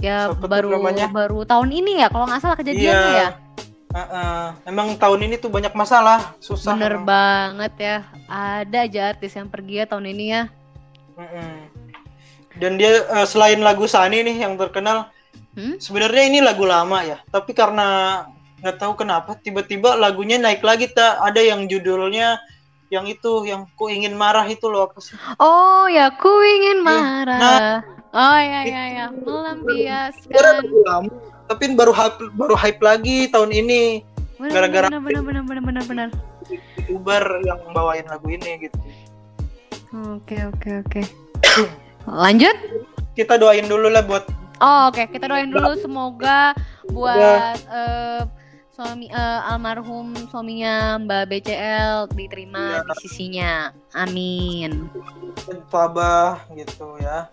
Ya 0.00 0.18
Siapa 0.30 0.38
tuh 0.38 0.48
baru 0.48 0.68
namanya? 0.72 1.06
baru 1.10 1.44
tahun 1.44 1.70
ini 1.74 2.00
ya 2.00 2.08
kalau 2.08 2.24
nggak 2.24 2.40
salah 2.40 2.56
kejadiannya 2.56 3.10
Iya. 3.10 3.20
ya. 3.20 3.28
Eh, 3.90 3.98
eh, 3.98 4.46
emang 4.66 4.94
tahun 4.94 5.26
ini 5.26 5.36
tuh 5.36 5.48
banyak 5.48 5.72
masalah, 5.72 6.32
susah. 6.38 6.74
Bener 6.74 6.96
emang. 6.96 7.06
banget 7.06 7.72
ya. 7.76 7.96
Ada 8.26 8.78
aja 8.84 9.00
artis 9.10 9.34
yang 9.34 9.46
pergi 9.46 9.82
ya 9.82 9.86
tahun 9.86 10.06
ini 10.08 10.24
ya. 10.28 10.42
Mm-mm. 11.14 11.54
Dan 12.56 12.76
dia 12.76 13.02
eh, 13.02 13.26
selain 13.26 13.60
lagu 13.60 13.84
Sani 13.84 14.20
nih 14.20 14.36
yang 14.40 14.54
terkenal, 14.54 15.10
Hmm? 15.50 15.82
sebenarnya 15.82 16.30
ini 16.30 16.38
lagu 16.38 16.62
lama 16.62 17.02
ya, 17.02 17.18
tapi 17.26 17.50
karena 17.50 18.22
nggak 18.62 18.76
tahu 18.78 18.94
kenapa 18.94 19.34
tiba-tiba 19.34 19.98
lagunya 19.98 20.38
naik 20.38 20.62
lagi 20.62 20.86
tak 20.86 21.18
ada 21.18 21.42
yang 21.42 21.66
judulnya 21.66 22.38
yang 22.86 23.02
itu 23.06 23.50
yang 23.50 23.66
ku 23.74 23.90
ingin 23.90 24.14
marah 24.14 24.46
itu 24.46 24.70
loh 24.70 24.86
apa 24.86 25.02
sih? 25.02 25.18
Oh 25.42 25.90
ya, 25.90 26.14
ku 26.14 26.30
ingin 26.46 26.82
Iya. 26.82 26.86
marah. 26.86 27.40
Nah. 27.42 27.76
oh 28.14 28.38
ya 28.38 28.60
ya 28.62 28.84
ya, 28.94 29.06
melampiaskan. 29.10 30.62
lagu 30.62 30.78
lama, 30.86 31.10
tapi 31.50 31.74
baru 31.74 31.90
hype, 31.90 32.30
baru 32.32 32.54
hype 32.54 32.78
lagi 32.78 33.26
tahun 33.26 33.50
ini. 33.50 34.06
Gara-gara- 34.40 34.86
bener 34.88 35.20
bener 35.20 35.42
bener 35.42 35.62
bener 35.62 35.84
bener. 35.84 36.08
youtuber 36.80 37.22
yang 37.44 37.60
bawain 37.70 38.06
lagu 38.06 38.26
ini 38.26 38.64
gitu. 38.64 38.78
Oke 40.10 40.38
oke 40.46 40.70
oke. 40.80 41.02
Lanjut. 42.24 42.54
Kita 43.12 43.34
doain 43.36 43.66
dulu 43.66 43.86
lah 43.86 44.02
buat 44.02 44.24
Oh, 44.58 44.88
oke, 44.88 45.08
kita 45.08 45.24
doain 45.24 45.48
dulu 45.48 45.72
semoga 45.74 46.52
buat 46.88 47.56
eh, 47.64 48.22
suami 48.70 49.08
eh, 49.08 49.40
almarhum 49.46 50.12
suaminya 50.28 51.00
Mbak 51.00 51.22
BCL 51.26 51.96
diterima 52.12 52.78
Ya. 52.78 52.84
di 52.84 52.94
sisinya. 52.98 53.52
Amin. 53.94 54.84
Fabah 55.66 56.44
gitu 56.52 56.98
ya. 56.98 57.24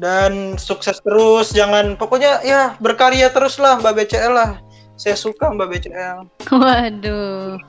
Dan 0.00 0.56
sukses 0.56 0.96
terus, 1.04 1.52
jangan 1.52 1.92
pokoknya 1.92 2.40
ya 2.40 2.72
berkarya 2.80 3.28
terus 3.28 3.60
lah 3.60 3.76
Mbak 3.84 4.00
BCL 4.00 4.32
lah. 4.32 4.50
Saya 4.96 5.12
suka 5.12 5.52
Mbak 5.52 5.68
BCL. 5.68 6.18
Waduh. 6.48 7.60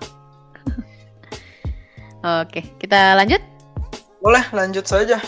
Oke, 2.40 2.64
kita 2.80 3.20
lanjut. 3.20 3.44
Boleh 4.24 4.48
lanjut 4.56 4.88
saja. 4.88 5.20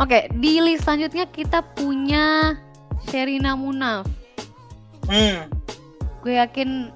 Oke, 0.00 0.32
di 0.40 0.64
list 0.64 0.88
selanjutnya 0.88 1.28
kita 1.28 1.60
punya 1.76 2.56
Sherina 3.12 3.52
Munaf. 3.52 4.08
Hmm. 5.04 5.52
Gue 6.24 6.40
yakin 6.40 6.88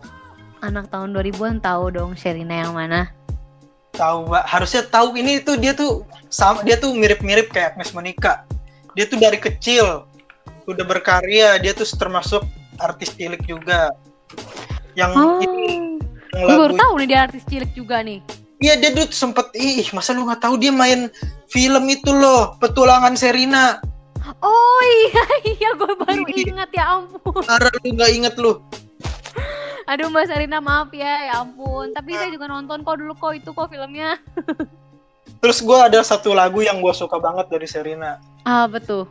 anak 0.64 0.88
tahun 0.88 1.12
2000-an 1.12 1.61
tahu 1.61 1.92
dong 1.92 2.16
Sherina 2.16 2.64
yang 2.64 2.73
mana. 2.73 3.12
Tahu, 3.92 4.32
Mbak. 4.32 4.44
Harusnya 4.49 4.82
tahu 4.88 5.20
ini 5.20 5.44
tuh 5.44 5.61
dia 5.61 5.76
tuh 5.76 6.08
sama 6.32 6.64
dia 6.64 6.80
tuh 6.80 6.97
mirip-mirip 6.97 7.52
kayak 7.52 7.76
Agnes 7.76 7.92
Monica. 7.92 8.49
Dia 8.99 9.07
tuh 9.07 9.23
dari 9.23 9.38
kecil 9.38 10.02
udah 10.67 10.83
berkarya, 10.83 11.62
dia 11.62 11.71
tuh 11.71 11.87
termasuk 11.87 12.43
artis 12.83 13.14
cilik 13.14 13.38
juga. 13.47 13.95
Yang 14.99 15.11
Oh, 15.14 15.38
ini 15.38 16.02
yang 16.35 16.59
baru 16.59 16.75
tahu 16.75 16.93
nih 16.99 17.07
dia 17.07 17.19
artis 17.31 17.47
cilik 17.47 17.71
juga 17.78 18.02
nih. 18.02 18.19
Iya 18.59 18.75
dia 18.75 18.90
tuh 18.90 19.07
sempet 19.14 19.55
ih 19.55 19.87
masa 19.95 20.19
lu 20.19 20.26
nggak 20.26 20.43
tahu 20.43 20.59
dia 20.59 20.75
main 20.75 21.07
film 21.47 21.87
itu 21.87 22.11
loh 22.11 22.59
petualangan 22.59 23.14
Serina. 23.14 23.78
Oh 24.43 24.83
iya 25.07 25.25
iya 25.55 25.71
gue 25.78 25.95
baru 25.95 26.26
ingat 26.35 26.71
ya 26.75 26.99
ampun. 26.99 27.38
Parah 27.47 27.71
lu 27.71 27.95
nggak 27.95 28.11
inget 28.11 28.35
lu. 28.35 28.59
Aduh 29.87 30.11
Mbak 30.11 30.26
Sarina 30.26 30.59
maaf 30.59 30.90
ya 30.90 31.31
ya 31.31 31.47
ampun. 31.47 31.95
Tapi 31.95 32.19
saya 32.19 32.35
juga 32.35 32.50
nonton 32.50 32.83
kok 32.83 32.99
dulu 32.99 33.14
kok 33.14 33.38
itu 33.38 33.55
kok 33.55 33.71
filmnya. 33.71 34.19
Terus 35.38 35.58
gua 35.61 35.87
ada 35.87 36.00
satu 36.00 36.32
lagu 36.32 36.61
yang 36.61 36.78
gua 36.78 36.90
suka 36.90 37.16
banget 37.16 37.47
dari 37.47 37.64
Serina. 37.64 38.18
Ah 38.42 38.64
betul. 38.64 39.06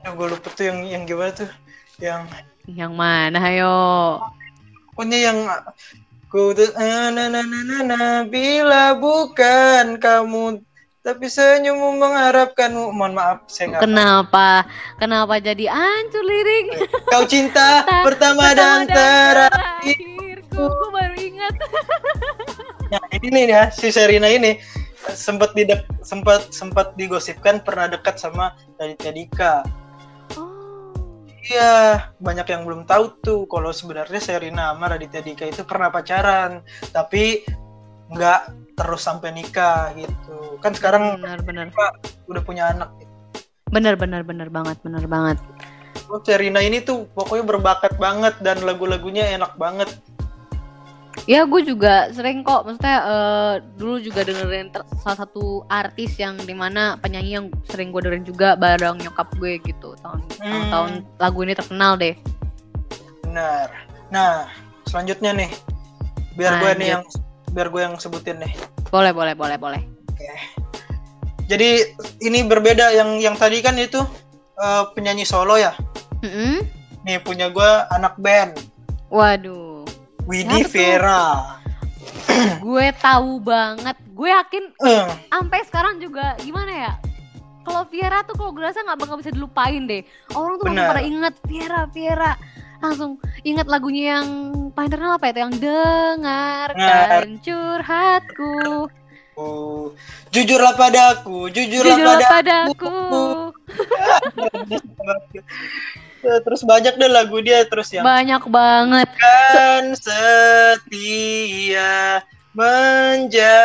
Yang 0.00 0.12
gue 0.14 0.26
lupa 0.28 0.48
tuh 0.48 0.64
yang 0.64 0.78
yang 0.82 1.02
gimana 1.04 1.32
tuh? 1.34 1.50
Yang 1.96 2.22
Yang 2.66 2.92
mana 2.94 3.38
ayo? 3.46 3.76
pokoknya 4.90 5.18
yang 5.22 5.38
ku 6.26 6.52
tuh 6.52 6.68
"Ah, 6.74 7.08
na 7.08 7.26
na 7.26 7.40
na 7.40 7.60
na 7.60 7.78
na 7.82 8.00
bila 8.22 8.92
bukan 8.94 9.96
kamu 9.96 10.60
tapi 11.00 11.24
senyummu 11.26 11.96
mengharapkanmu 11.96 12.92
mohon 12.92 13.12
maaf 13.12 13.44
saya 13.46 13.72
nggak 13.72 13.82
Kenapa? 13.82 14.68
Kenapa 14.96 15.36
jadi 15.36 15.64
hancur 15.66 16.20
lirik? 16.20 16.84
kau 17.06 17.24
cinta 17.24 17.80
pertama 18.06 18.52
dan 18.52 18.84
terakhir 18.84 19.48
terakhirku. 19.50 20.60
Gue 20.60 20.90
baru 20.90 21.16
ingat. 21.18 21.54
Nah, 22.90 23.02
ini 23.14 23.28
nih 23.30 23.44
ya 23.48 23.62
si 23.70 23.88
Serina 23.88 24.28
ini 24.28 24.60
sempat 25.08 25.56
didek 25.56 25.86
sempat 26.04 26.52
sempat 26.52 26.92
digosipkan 26.94 27.60
pernah 27.64 27.88
dekat 27.88 28.20
sama 28.20 28.52
Raditya 28.76 29.12
Dika. 29.12 29.54
Oh. 30.36 30.92
Iya, 31.40 32.06
banyak 32.20 32.46
yang 32.46 32.62
belum 32.68 32.84
tahu 32.84 33.04
tuh 33.24 33.40
kalau 33.48 33.72
sebenarnya 33.72 34.20
Serina 34.20 34.76
sama 34.76 34.92
Raditya 34.92 35.24
Dika 35.24 35.48
itu 35.48 35.64
pernah 35.64 35.88
pacaran, 35.88 36.60
tapi 36.92 37.42
nggak 38.12 38.40
terus 38.76 39.02
sampai 39.04 39.32
nikah 39.32 39.92
gitu. 39.96 40.60
Kan 40.60 40.76
sekarang 40.76 41.20
Benar 41.20 41.40
benar. 41.44 41.66
udah 42.28 42.42
punya 42.44 42.72
anak. 42.72 42.92
Benar 43.70 43.94
benar 43.96 44.26
benar 44.26 44.48
banget 44.50 44.76
benar 44.82 45.04
banget. 45.06 45.38
Oh, 46.10 46.18
Serina 46.26 46.58
ini 46.58 46.82
tuh 46.82 47.06
pokoknya 47.14 47.46
berbakat 47.46 47.94
banget 47.94 48.34
dan 48.42 48.58
lagu-lagunya 48.66 49.30
enak 49.30 49.54
banget. 49.54 49.86
Ya 51.28 51.44
gue 51.44 51.62
juga 51.62 52.08
sering 52.10 52.42
kok, 52.42 52.64
maksudnya 52.64 52.98
eh, 53.04 53.54
dulu 53.76 54.00
juga 54.00 54.24
dengerin 54.24 54.72
salah 54.98 55.18
satu 55.20 55.62
artis 55.68 56.16
yang 56.16 56.34
di 56.36 56.52
mana 56.52 56.96
penyanyi 56.98 57.36
yang 57.36 57.46
sering 57.68 57.92
gue 57.92 58.00
dengerin 58.00 58.26
juga 58.26 58.48
bareng 58.56 58.98
nyokap 58.98 59.28
gue 59.36 59.60
gitu 59.62 59.94
tahun 60.00 60.20
Hmm. 60.40 60.70
tahun 60.72 60.90
lagu 61.20 61.38
ini 61.44 61.54
terkenal 61.54 61.94
deh. 61.94 62.16
Benar. 63.22 63.68
Nah, 64.10 64.50
selanjutnya 64.88 65.30
nih, 65.36 65.50
biar 66.34 66.58
gue 66.58 66.72
nih 66.82 66.88
yang 66.98 67.04
biar 67.52 67.68
gue 67.68 67.80
yang 67.84 67.94
sebutin 67.94 68.40
nih. 68.42 68.50
Boleh 68.90 69.14
boleh 69.14 69.36
boleh 69.36 69.54
boleh. 69.54 69.82
Jadi 71.46 71.82
ini 72.22 72.42
berbeda 72.42 72.94
yang 72.94 73.18
yang 73.18 73.34
tadi 73.34 73.58
kan 73.58 73.74
itu 73.74 74.02
eh, 74.56 74.82
penyanyi 74.94 75.22
solo 75.22 75.54
ya. 75.54 75.74
Mm-mm. 76.26 76.62
Nih 77.06 77.22
punya 77.22 77.48
gue 77.48 77.70
anak 77.90 78.18
band 78.18 78.58
Waduh, 79.08 79.69
Widi 80.26 80.64
tuh? 80.64 80.70
Vera. 80.70 81.56
gue 82.64 82.86
tahu 82.96 83.40
banget. 83.40 83.96
Gue 84.12 84.28
yakin 84.28 84.64
Eh, 84.80 85.04
sampai 85.28 85.60
sekarang 85.64 85.98
juga 85.98 86.36
gimana 86.38 86.70
ya? 86.70 86.92
Kalau 87.60 87.84
Viera 87.86 88.24
tuh 88.24 88.34
kalau 88.34 88.50
gue 88.50 88.60
rasa 88.60 88.80
nggak 88.80 88.98
bakal 88.98 89.16
bisa 89.16 89.30
dilupain 89.30 89.84
deh. 89.84 90.02
Orang 90.32 90.56
tuh 90.56 90.66
Benar. 90.66 90.90
pada 90.90 91.00
inget 91.00 91.34
Viera, 91.44 91.86
Viera. 91.86 92.32
Langsung 92.80 93.20
ingat 93.42 93.68
lagunya 93.68 94.16
yang 94.16 94.26
paling 94.72 94.88
terkenal 94.88 95.14
apa 95.14 95.28
itu? 95.28 95.38
Yang 95.38 95.52
dengarkan 95.60 97.26
curhatku. 97.38 98.88
oh, 99.36 99.92
jujurlah 100.28 100.74
padaku, 100.74 101.48
jujurlah, 101.48 101.96
Jujurlah 101.96 102.28
padaku. 102.28 102.74
padaku. 102.74 103.70
Eh, 106.20 106.40
Terus 106.44 106.60
banyak 106.62 106.94
deh 106.94 107.08
lagu 107.08 107.40
dia 107.40 107.64
terus 107.64 107.88
yang 107.90 108.04
Banyak 108.04 108.44
banget. 108.46 109.08
kan 109.48 109.96
setia 109.96 111.80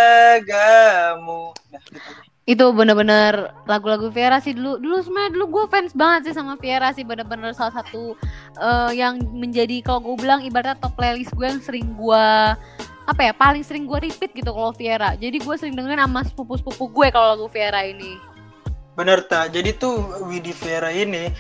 menjagamu. 0.06 1.52
Nah, 1.72 1.82
gitu. 1.84 2.00
Itu 2.46 2.70
bener-bener 2.78 3.50
lagu-lagu 3.66 4.14
Viera 4.14 4.38
sih 4.38 4.54
dulu. 4.54 4.78
Dulu 4.78 5.02
sebenarnya 5.02 5.32
dulu 5.34 5.46
gue 5.50 5.64
fans 5.68 5.92
banget 5.92 6.30
sih 6.30 6.36
sama 6.38 6.54
Viera 6.56 6.94
sih. 6.94 7.02
Bener-bener 7.02 7.52
salah 7.52 7.74
satu 7.74 8.14
eh, 8.56 8.92
yang 8.94 9.18
menjadi 9.34 9.82
kalau 9.82 10.00
gue 10.06 10.16
bilang 10.22 10.46
ibaratnya 10.46 10.78
top 10.78 10.94
playlist 10.94 11.34
gue 11.34 11.44
yang 11.44 11.60
sering 11.60 11.98
gue 11.98 12.26
apa 13.06 13.22
ya 13.22 13.34
paling 13.34 13.62
sering 13.62 13.86
gue 13.86 14.00
repeat 14.00 14.32
gitu 14.32 14.54
kalau 14.54 14.70
Viera. 14.72 15.18
Jadi 15.18 15.42
gue 15.42 15.56
sering 15.58 15.74
dengerin 15.74 16.06
sama 16.06 16.22
sepupu-sepupu 16.24 16.86
gue 16.88 17.08
kalau 17.10 17.34
lagu 17.34 17.48
Viera 17.50 17.82
ini. 17.82 18.16
Bener 18.94 19.26
tak? 19.26 19.50
Jadi 19.52 19.74
tuh 19.76 19.98
Widi 20.24 20.54
Vera 20.54 20.88
ini 20.88 21.34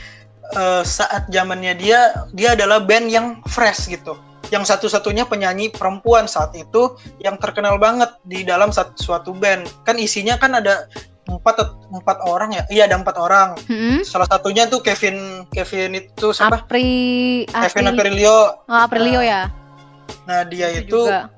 eh, 0.53 0.83
saat 0.85 1.25
zamannya 1.33 1.73
dia 1.79 2.13
dia 2.37 2.53
adalah 2.53 2.83
band 2.83 3.09
yang 3.09 3.27
fresh 3.49 3.89
gitu. 3.89 4.13
Yang 4.53 4.69
satu-satunya 4.69 5.25
penyanyi 5.25 5.73
perempuan 5.73 6.29
saat 6.29 6.53
itu 6.53 6.93
yang 7.17 7.41
terkenal 7.41 7.81
banget 7.81 8.13
di 8.29 8.45
dalam 8.45 8.69
satu 8.69 8.93
suatu 9.01 9.31
band. 9.33 9.65
Kan 9.81 9.97
isinya 9.97 10.37
kan 10.37 10.53
ada 10.53 10.85
empat 11.25 11.73
empat 11.89 12.17
orang 12.29 12.53
ya. 12.53 12.63
Iya 12.69 12.83
ada 12.85 13.01
empat 13.01 13.17
orang. 13.17 13.57
Hmm? 13.65 14.05
Salah 14.05 14.29
satunya 14.29 14.69
tuh 14.69 14.85
Kevin 14.85 15.49
Kevin 15.49 15.97
itu 15.97 16.29
siapa? 16.29 16.61
Apri, 16.61 17.45
Kevin 17.49 17.89
Apri, 17.89 17.97
Aprilio. 17.97 18.37
oh, 18.69 18.79
Aprilio 18.79 19.21
ya. 19.25 19.49
Nah 20.29 20.45
dia 20.45 20.69
itu 20.73 21.09
juga. 21.09 21.29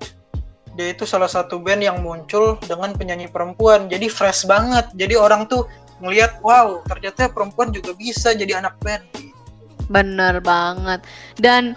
dia 0.75 0.87
itu 0.91 1.07
salah 1.07 1.31
satu 1.31 1.63
band 1.63 1.81
yang 1.81 2.03
muncul 2.03 2.59
dengan 2.67 2.91
penyanyi 2.91 3.31
perempuan. 3.31 3.87
Jadi 3.87 4.11
fresh 4.11 4.43
banget. 4.43 4.91
Jadi 4.99 5.15
orang 5.15 5.47
tuh 5.47 5.63
ngelihat 6.03 6.37
wow 6.45 6.81
ternyata 6.85 7.29
perempuan 7.31 7.73
juga 7.73 7.93
bisa 7.97 8.33
jadi 8.33 8.61
anak 8.61 8.77
band. 8.81 9.03
Bener 9.87 10.43
banget. 10.43 11.03
Dan 11.39 11.73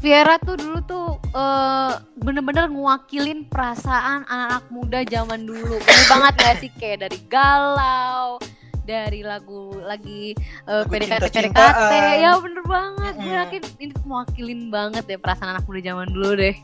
Viera 0.00 0.40
tuh 0.40 0.56
dulu 0.56 0.80
tuh 0.88 1.08
eh, 1.36 1.92
bener-bener 2.24 2.72
ngewakilin 2.72 3.44
perasaan 3.52 4.24
anak-anak 4.24 4.64
muda 4.72 5.00
zaman 5.04 5.44
dulu. 5.44 5.76
Bener 5.76 6.06
banget 6.08 6.34
gak 6.40 6.56
sih 6.64 6.70
kayak 6.80 7.04
dari 7.04 7.18
galau, 7.28 8.40
dari 8.88 9.20
lagu 9.20 9.76
lagi 9.84 10.32
Lagu 10.64 10.88
PDKT 10.88 11.52
PDKT. 11.52 11.92
Ya 12.16 12.32
bener 12.40 12.64
banget. 12.64 13.12
Gue 13.20 13.28
Mm-mm. 13.28 13.40
yakin 13.44 13.62
ini 13.76 13.92
mewakilin 14.08 14.60
banget 14.72 15.04
deh 15.04 15.20
perasaan 15.20 15.52
anak 15.52 15.68
muda 15.68 15.84
zaman 15.84 16.08
dulu 16.08 16.32
deh. 16.32 16.56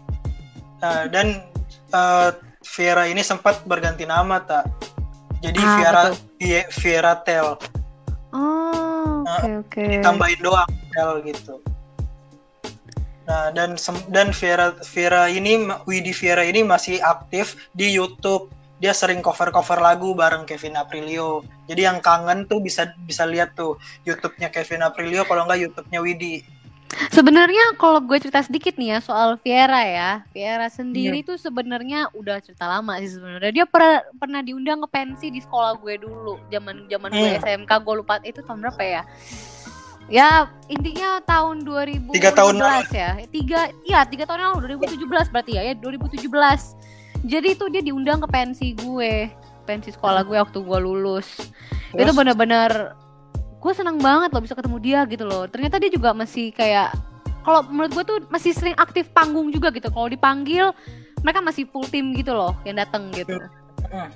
Nah, 0.81 1.05
dan 1.13 1.45
eh, 1.93 2.31
Viera 2.65 3.05
ini 3.05 3.21
sempat 3.21 3.61
berganti 3.69 4.09
nama 4.09 4.41
tak. 4.41 4.65
Jadi 5.47 5.61
Ah, 5.61 5.71
Viera 5.73 6.03
betul. 6.03 6.15
Vie- 6.37 6.69
Viera 6.75 7.13
Tel 7.23 7.49
Oh, 8.35 9.23
Nah, 9.23 9.39
oke 9.39 9.51
oke. 9.65 9.85
ditambahin 9.97 10.41
doang 10.41 10.71
Tel 10.91 11.23
gitu. 11.23 11.55
Nah, 13.25 13.51
dan 13.51 13.75
dan 14.09 14.31
Viera 14.31 14.75
Viera 14.85 15.27
ini 15.27 15.57
Widi 15.83 16.11
Viera 16.11 16.43
ini 16.43 16.63
masih 16.63 16.99
aktif 17.01 17.71
di 17.73 17.91
YouTube. 17.91 18.51
Dia 18.77 18.93
sering 18.93 19.19
cover-cover 19.19 19.81
lagu 19.81 20.13
bareng 20.13 20.45
Kevin 20.45 20.77
Aprilio. 20.77 21.41
Jadi 21.65 21.81
yang 21.83 21.99
kangen 21.99 22.45
tuh 22.45 22.61
bisa 22.61 22.87
bisa 23.01 23.25
lihat 23.25 23.57
tuh 23.57 23.75
YouTube-nya 24.05 24.53
Kevin 24.53 24.85
Aprilio 24.85 25.25
kalau 25.25 25.43
nggak 25.43 25.59
YouTube-nya 25.59 25.99
Widi. 25.99 26.45
Sebenarnya 27.11 27.77
kalau 27.77 27.99
gue 28.01 28.17
cerita 28.23 28.41
sedikit 28.41 28.79
nih 28.79 28.97
ya 28.97 28.99
soal 29.03 29.37
Viera 29.43 29.83
ya, 29.85 30.11
Viera 30.31 30.71
sendiri 30.71 31.21
tuh 31.27 31.37
sebenarnya 31.37 32.09
udah 32.15 32.41
cerita 32.41 32.65
lama 32.69 32.97
sih 33.03 33.19
sebenarnya. 33.19 33.53
Dia 33.53 33.67
pernah 33.69 34.01
pernah 34.17 34.41
diundang 34.41 34.81
ke 34.87 34.89
pensi 34.89 35.29
di 35.29 35.43
sekolah 35.43 35.77
gue 35.83 35.99
dulu, 36.01 36.39
zaman 36.49 36.87
zaman 36.89 37.11
gue 37.13 37.31
Hmm. 37.37 37.43
SMK 37.43 37.73
gue 37.83 37.95
lupa 38.01 38.23
itu 38.23 38.41
tahun 38.41 38.59
berapa 38.65 38.83
ya? 38.85 39.03
Ya 40.07 40.47
intinya 40.71 41.19
tahun 41.27 41.67
2017 41.67 42.15
Tiga 42.15 42.31
tahun 42.31 42.55
ya, 42.95 43.11
tiga 43.27 43.61
iya 43.83 44.07
tiga 44.07 44.23
tahun 44.23 44.55
lalu 44.63 44.79
2017 44.79 45.35
berarti 45.35 45.53
ya, 45.59 45.63
ya 45.67 45.75
2017. 45.75 46.31
Jadi 47.27 47.49
itu 47.59 47.65
dia 47.75 47.83
diundang 47.83 48.23
ke 48.23 48.29
pensi 48.31 48.71
gue, 48.79 49.27
pensi 49.67 49.91
sekolah 49.91 50.23
gue 50.23 50.39
waktu 50.39 50.59
gue 50.63 50.79
lulus 50.79 51.27
itu 51.97 52.03
Terus? 52.03 52.17
benar-benar 52.17 52.93
gue 53.67 53.75
senang 53.75 53.99
banget 53.99 54.31
loh 54.31 54.43
bisa 54.47 54.55
ketemu 54.55 54.79
dia 54.79 55.01
gitu 55.11 55.27
loh 55.27 55.51
ternyata 55.51 55.83
dia 55.83 55.91
juga 55.91 56.15
masih 56.15 56.55
kayak 56.55 56.95
kalau 57.43 57.67
menurut 57.67 57.91
gue 57.91 58.05
tuh 58.07 58.19
masih 58.31 58.55
sering 58.55 58.79
aktif 58.79 59.11
panggung 59.11 59.51
juga 59.51 59.75
gitu 59.75 59.91
kalau 59.91 60.07
dipanggil 60.07 60.71
mereka 61.27 61.43
masih 61.43 61.67
full 61.67 61.83
tim 61.91 62.15
gitu 62.15 62.31
loh 62.31 62.55
yang 62.63 62.79
datang 62.79 63.11
gitu 63.11 63.35
Hmm. 63.87 64.11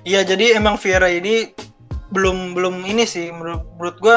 Iya, 0.00 0.24
jadi 0.24 0.56
emang 0.56 0.80
Viera 0.80 1.12
ini 1.12 1.52
belum 2.08 2.56
belum 2.56 2.88
ini 2.88 3.04
sih 3.04 3.28
menurut 3.28 3.68
menurut 3.76 3.96
gua 4.00 4.16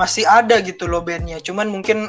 masih 0.00 0.24
ada 0.24 0.64
gitu 0.64 0.88
loh 0.88 1.04
bandnya. 1.04 1.44
Cuman 1.44 1.68
mungkin 1.68 2.08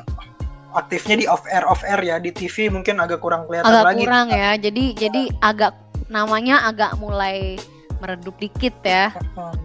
aktifnya 0.75 1.15
di 1.19 1.25
off 1.27 1.43
air 1.51 1.67
off 1.67 1.83
air 1.83 1.99
ya 2.03 2.23
di 2.23 2.31
TV 2.31 2.67
mungkin 2.67 2.99
agak 2.99 3.19
kurang 3.19 3.47
kelihatan 3.47 3.67
agak 3.67 3.83
lagi. 3.83 4.03
kurang 4.03 4.27
ya 4.27 4.51
jadi 4.59 4.83
jadi 4.95 5.21
agak 5.39 5.71
namanya 6.11 6.67
agak 6.67 6.91
mulai 6.99 7.55
meredup 8.03 8.35
dikit 8.43 8.75
ya 8.83 9.11
Hmm. 9.39 9.55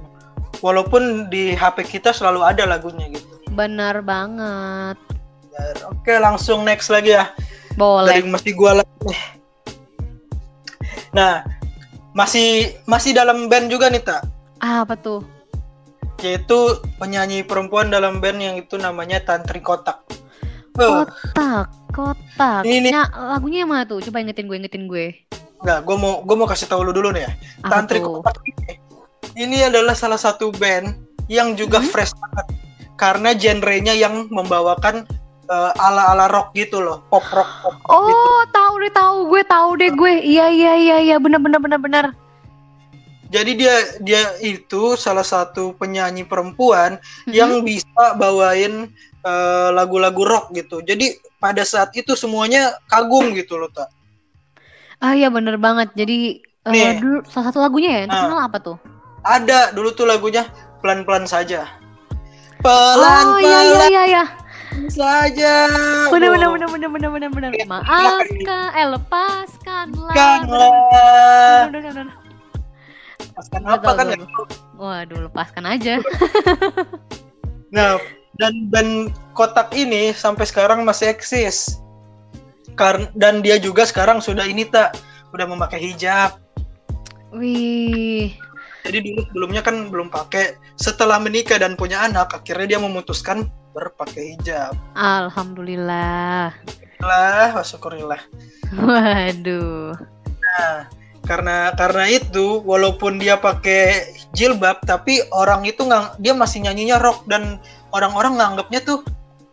Walaupun 0.61 1.02
di 1.26 1.52
HP 1.52 1.88
kita 1.88 2.12
selalu 2.12 2.45
ada 2.45 2.64
lagunya 2.64 3.09
gitu. 3.09 3.26
bener 3.50 3.99
banget 4.00 4.95
Oke, 5.85 6.17
langsung 6.17 6.62
next 6.62 6.88
lagi 6.88 7.12
ya. 7.12 7.29
Dari 7.29 7.76
boleh 7.76 8.23
masih 8.25 8.52
gua 8.55 8.81
lagi. 8.81 9.12
Nah, 11.11 11.43
masih 12.12 12.73
masih 12.85 13.12
dalam 13.12 13.45
band 13.47 13.69
juga 13.69 13.88
nih, 13.88 14.00
Tak. 14.00 14.23
ah, 14.59 14.85
apa 14.85 14.95
tuh 14.97 15.21
Yaitu 16.21 16.59
penyanyi 16.97 17.43
perempuan 17.43 17.88
dalam 17.88 18.21
band 18.21 18.38
yang 18.38 18.57
itu 18.57 18.76
namanya 18.76 19.21
Tantri 19.21 19.59
Kotak. 19.59 20.00
Eh, 20.76 20.87
kotak 20.87 21.67
kotak 21.90 22.62
Ini 22.62 22.88
nih. 22.88 22.90
Nya, 22.95 23.02
lagunya 23.11 23.64
yang 23.64 23.71
mana 23.71 23.85
tuh 23.85 24.00
coba 24.00 24.21
ingetin 24.21 24.47
gue 24.47 24.57
ingetin 24.57 24.85
gue 24.87 25.12
Enggak, 25.61 25.85
gue 25.85 25.97
mau 25.99 26.25
gue 26.25 26.37
mau 26.37 26.49
kasih 26.49 26.69
tahu 26.69 26.88
lu 26.88 26.93
dulu 26.93 27.12
nih 27.12 27.26
ya. 27.26 27.31
apa 27.61 27.69
Tantri 27.69 27.99
tuh 28.00 28.23
Kotak 28.23 28.37
ini, 28.47 28.73
ini 29.34 29.62
adalah 29.62 29.94
salah 29.94 30.18
satu 30.18 30.50
band 30.52 30.94
yang 31.26 31.54
juga 31.54 31.78
Hmm? 31.78 31.88
fresh 31.88 32.14
banget 32.16 32.46
karena 32.94 33.30
genrenya 33.32 33.94
yang 33.94 34.26
membawakan 34.28 35.06
eh, 35.46 35.72
ala-ala 35.82 36.30
rock 36.30 36.54
gitu 36.54 36.78
loh, 36.78 37.02
pop 37.10 37.26
rock 37.30 37.50
pop 37.58 37.75
rock 37.75 38.06
gitu. 38.06 38.22
Oh, 38.22 38.42
tahu 38.49 38.75
deh, 38.78 38.92
tahu 38.94 39.16
gue, 39.26 39.42
tahu 39.42 39.70
deh 39.75 39.90
gue. 39.90 40.12
Iya, 40.22 40.46
iya, 40.46 40.72
iya, 40.75 40.96
iya, 41.02 41.16
bener, 41.18 41.42
bener, 41.42 41.58
bener, 41.58 41.80
bener. 41.82 42.04
Jadi 43.30 43.58
dia 43.58 43.75
dia 43.99 44.22
itu 44.38 44.94
salah 44.94 45.22
satu 45.22 45.75
penyanyi 45.75 46.22
perempuan 46.22 46.99
Mhm. 47.26 47.34
yang 47.34 47.50
bisa 47.62 48.14
bawain 48.14 48.90
eh, 49.20 49.68
lagu-lagu 49.75 50.22
rock 50.22 50.54
gitu. 50.54 50.80
Jadi 50.80 51.12
pada 51.37 51.60
saat 51.60 51.90
itu 51.92 52.14
semuanya 52.14 52.78
kagum 52.87 53.34
gitu 53.34 53.58
loh, 53.58 53.68
tak. 53.68 53.90
Ah, 54.96 55.12
iya, 55.12 55.28
bener 55.28 55.58
banget. 55.58 55.90
Jadi 55.92 56.40
eh, 56.40 56.72
Nih. 56.72 56.96
dulu 56.96 57.26
salah 57.26 57.50
satu 57.50 57.58
lagunya 57.58 58.00
ya, 58.00 58.02
terkenal 58.06 58.46
apa 58.46 58.58
tuh? 58.62 58.78
Ada 59.24 59.76
dulu 59.76 59.92
tuh 59.92 60.08
lagunya 60.08 60.48
pelan-pelan 60.80 61.28
saja. 61.28 61.68
Oh, 62.60 63.36
iya, 63.40 63.44
Pelan-pelan 63.44 63.64
iya, 63.64 63.86
iya, 63.88 64.02
iya. 64.08 64.24
saja. 64.88 65.54
Bener, 66.12 66.32
bener, 66.32 66.48
bener, 66.52 66.68
bener, 66.68 66.88
bener, 66.88 67.10
bener, 67.10 67.30
bener. 67.32 67.50
Iya, 67.56 67.66
Maafkan, 67.68 68.68
eh 68.76 68.86
lepaskanlah. 68.88 70.14
Lepaskanlah. 70.14 70.72
Bener, 71.68 71.68
bener, 71.68 71.80
bener, 71.80 71.92
bener. 71.92 72.16
Lepaskan 73.20 73.60
Betul, 73.64 73.76
apa 73.76 73.90
kan 73.92 74.04
betul, 74.04 74.12
ya? 74.12 74.18
betul. 74.24 74.46
Waduh, 74.80 75.20
lepaskan 75.28 75.64
aja. 75.68 75.94
Nah, 77.70 78.02
dan 78.34 78.66
band 78.66 79.14
kotak 79.38 79.70
ini 79.78 80.10
sampai 80.10 80.42
sekarang 80.42 80.82
masih 80.82 81.14
eksis. 81.14 81.78
Karena 82.74 83.06
dan 83.14 83.46
dia 83.46 83.62
juga 83.62 83.86
sekarang 83.86 84.18
sudah 84.18 84.42
ini 84.42 84.66
tak 84.66 84.98
udah 85.30 85.46
memakai 85.46 85.78
hijab. 85.78 86.34
Wih, 87.30 88.34
Jadi 88.84 88.99
dulu 89.12 89.20
sebelumnya 89.28 89.62
kan 89.64 89.88
belum 89.92 90.08
pakai. 90.08 90.56
Setelah 90.76 91.20
menikah 91.20 91.60
dan 91.60 91.76
punya 91.76 92.00
anak, 92.04 92.32
akhirnya 92.32 92.76
dia 92.76 92.80
memutuskan 92.80 93.49
berpakai 93.70 94.37
hijab. 94.37 94.75
alhamdulillah. 94.99 96.52
Lah, 97.00 97.54
syukurillah. 97.64 98.20
Waduh. 98.76 99.94
Nah, 100.26 100.90
karena 101.25 101.72
karena 101.76 102.04
itu 102.10 102.64
walaupun 102.64 103.20
dia 103.20 103.37
pakai 103.37 104.08
jilbab 104.32 104.80
tapi 104.88 105.20
orang 105.30 105.68
itu 105.68 105.84
nggak 105.84 106.18
dia 106.18 106.32
masih 106.32 106.64
nyanyinya 106.64 106.96
rock 106.96 107.28
dan 107.28 107.60
orang-orang 107.92 108.40
nganggapnya 108.40 108.80
tuh 108.82 109.04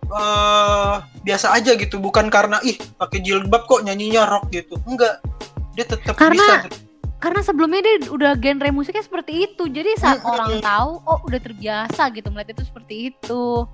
eh 0.07 0.93
biasa 1.27 1.51
aja 1.51 1.75
gitu 1.75 1.99
bukan 1.99 2.31
karena 2.31 2.63
ih 2.63 2.79
pakai 2.95 3.19
jilbab 3.19 3.67
kok 3.67 3.83
nyanyinya 3.83 4.23
rock 4.23 4.47
gitu 4.55 4.79
enggak 4.87 5.19
dia 5.75 5.83
tetap 5.83 6.15
Karena- 6.15 6.63
bisa 6.63 6.86
Karena 7.17 7.41
sebelumnya 7.41 7.81
dia 7.81 8.13
udah 8.13 8.37
genre 8.37 8.69
musiknya 8.69 9.01
seperti 9.01 9.49
itu. 9.49 9.65
Jadi 9.65 9.97
saat 9.97 10.21
orang 10.21 10.61
tahu, 10.61 11.01
oh 11.01 11.19
udah 11.25 11.41
terbiasa 11.41 12.13
gitu 12.13 12.29
melihat 12.29 12.53
itu 12.57 12.63
seperti 12.69 13.13
itu. 13.13 13.65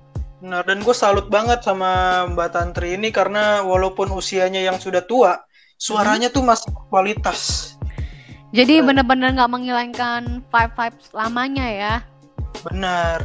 benar 0.44 0.60
dan 0.68 0.84
gue 0.84 0.92
salut 0.92 1.32
banget 1.32 1.64
sama 1.64 2.24
Mbak 2.36 2.48
Tantri 2.52 3.00
ini 3.00 3.08
karena 3.08 3.64
walaupun 3.64 4.12
usianya 4.12 4.60
yang 4.60 4.76
sudah 4.76 5.00
tua 5.00 5.40
suaranya 5.80 6.28
tuh 6.28 6.44
masih 6.44 6.68
kualitas 6.92 7.72
Jadi 8.52 8.78
Keren. 8.78 8.92
benar-benar 8.92 9.40
nggak 9.40 9.50
menghilangkan 9.50 10.22
vibe-vibe 10.46 10.98
lamanya 11.16 11.66
ya. 11.66 11.94
Benar. 12.60 13.24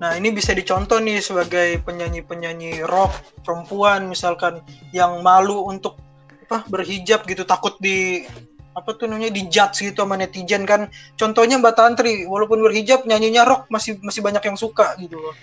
Nah, 0.00 0.16
ini 0.16 0.32
bisa 0.32 0.56
dicontoh 0.56 0.96
nih 1.02 1.20
sebagai 1.20 1.82
penyanyi-penyanyi 1.84 2.86
rock 2.88 3.12
perempuan 3.44 4.08
misalkan 4.08 4.64
yang 4.96 5.20
malu 5.20 5.68
untuk 5.68 6.00
apa 6.48 6.64
berhijab 6.70 7.28
gitu, 7.28 7.44
takut 7.44 7.76
di 7.76 8.24
apa 8.80 8.96
tuh 8.96 9.06
namanya 9.06 9.28
dijudge 9.30 9.92
gitu 9.92 10.02
sama 10.02 10.16
netizen 10.16 10.64
kan. 10.64 10.88
Contohnya 11.20 11.60
Mbak 11.60 11.74
Tantri, 11.76 12.24
walaupun 12.24 12.64
berhijab 12.64 13.04
nyanyinya 13.04 13.44
rock 13.44 13.68
masih 13.68 14.00
masih 14.00 14.24
banyak 14.24 14.40
yang 14.40 14.56
suka 14.56 14.96
gitu 14.96 15.20
loh. 15.20 15.36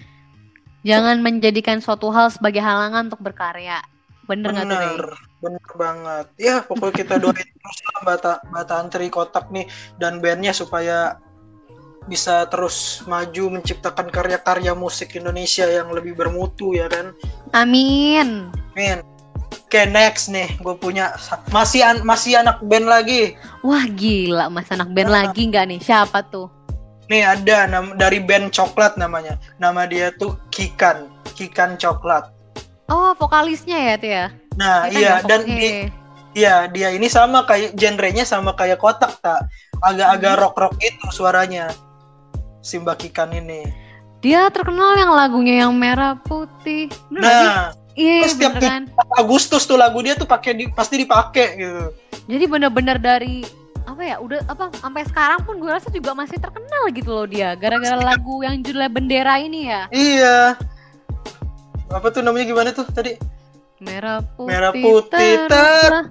Jangan 0.81 1.21
menjadikan 1.21 1.77
suatu 1.79 2.09
hal 2.09 2.33
sebagai 2.33 2.61
halangan 2.63 3.13
untuk 3.13 3.21
berkarya. 3.21 3.81
Bener 4.27 4.51
nggak 4.51 4.65
tuh? 4.67 4.75
Bener, 4.75 5.03
bener 5.39 5.65
banget. 5.79 6.25
Ya, 6.35 6.55
pokoknya 6.65 6.93
kita 6.95 7.15
doain 7.21 7.47
terus 7.47 7.79
lah 7.87 7.97
Mbak, 8.03 8.17
Ta- 8.19 8.41
Mbak 8.51 8.65
Tantri 8.67 9.07
Kotak 9.07 9.45
nih 9.51 9.65
dan 9.95 10.19
bandnya 10.19 10.51
supaya 10.51 11.19
bisa 12.07 12.47
terus 12.47 13.03
maju 13.03 13.59
menciptakan 13.59 14.07
karya-karya 14.07 14.71
musik 14.71 15.11
Indonesia 15.19 15.67
yang 15.67 15.91
lebih 15.91 16.15
bermutu 16.15 16.71
ya 16.71 16.87
kan. 16.87 17.11
Amin. 17.51 18.47
Min. 18.75 19.16
Oke 19.47 19.83
next 19.83 20.31
nih, 20.31 20.47
gue 20.57 20.75
punya 20.75 21.11
masih 21.51 21.83
an- 21.83 22.03
masih 22.03 22.39
anak 22.39 22.63
band 22.63 22.87
lagi. 22.87 23.35
Wah 23.59 23.83
gila, 23.83 24.47
mas 24.47 24.71
anak 24.71 24.87
band 24.95 25.11
Ah. 25.11 25.15
lagi 25.23 25.43
nggak 25.43 25.65
nih? 25.67 25.79
Siapa 25.83 26.23
tuh? 26.23 26.47
Nih 27.07 27.23
ada 27.23 27.67
nam- 27.67 27.95
dari 27.95 28.19
band 28.19 28.51
Coklat 28.51 28.95
namanya. 28.95 29.35
Nama 29.59 29.83
dia 29.83 30.11
tuh 30.11 30.39
Kikan, 30.51 31.11
Kikan 31.35 31.75
Coklat. 31.75 32.31
Oh 32.87 33.11
vokalisnya 33.15 33.75
ya 33.75 33.93
tuh 33.99 34.11
ya? 34.11 34.25
Nah 34.55 34.87
Kita 34.87 34.99
iya 34.99 35.13
dan 35.21 35.43
di, 35.43 35.59
eh, 35.59 35.87
iya 36.31 36.67
dia 36.67 36.91
ini 36.91 37.11
sama 37.11 37.43
kayak 37.43 37.75
genrenya 37.75 38.23
sama 38.23 38.55
kayak 38.55 38.79
Kotak 38.79 39.19
tak, 39.19 39.51
agak-agak 39.83 40.31
Hmm. 40.31 40.41
rock 40.41 40.55
rock 40.55 40.73
itu 40.79 41.07
suaranya. 41.11 41.67
Si 42.59 42.79
Mbak 42.79 43.03
Kikan 43.03 43.31
ini. 43.31 43.67
dia 44.17 44.49
terkenal 44.49 44.97
yang 44.97 45.13
lagunya 45.13 45.61
yang 45.61 45.77
merah 45.77 46.17
putih. 46.17 46.89
Bener 47.07 47.21
sih? 47.29 47.49
Iya 47.97 48.29
terus 48.29 48.37
tiap 48.37 48.53
bener 48.61 48.69
kan? 48.69 48.81
Agustus 49.17 49.65
tuh 49.65 49.73
lagu 49.73 49.97
dia 50.05 50.13
tuh 50.13 50.29
pakai 50.29 50.53
di, 50.53 50.63
pasti 50.69 51.01
dipakai 51.01 51.47
gitu. 51.57 51.83
Jadi 52.29 52.45
bener-bener 52.45 53.01
dari 53.01 53.41
apa 53.87 54.03
ya 54.03 54.15
udah 54.21 54.45
apa 54.51 54.69
sampai 54.77 55.01
sekarang 55.09 55.41
pun 55.47 55.57
gue 55.57 55.71
rasa 55.71 55.89
juga 55.89 56.11
masih 56.11 56.37
terkenal 56.37 56.91
gitu 56.91 57.07
loh 57.07 57.23
dia 57.23 57.55
gara-gara 57.55 57.95
lagu 57.95 58.43
yang 58.43 58.59
judulnya 58.59 58.91
bendera 58.91 59.39
ini 59.39 59.71
ya 59.71 59.87
Iya. 59.95 60.59
Apa 61.87 62.11
tuh 62.11 62.19
namanya 62.19 62.51
gimana 62.51 62.69
tuh 62.75 62.83
tadi? 62.91 63.15
merah 63.79 64.25
putih 64.35 64.49
Merah 64.49 64.73
putih 64.73 65.31
teruslah. 65.47 66.03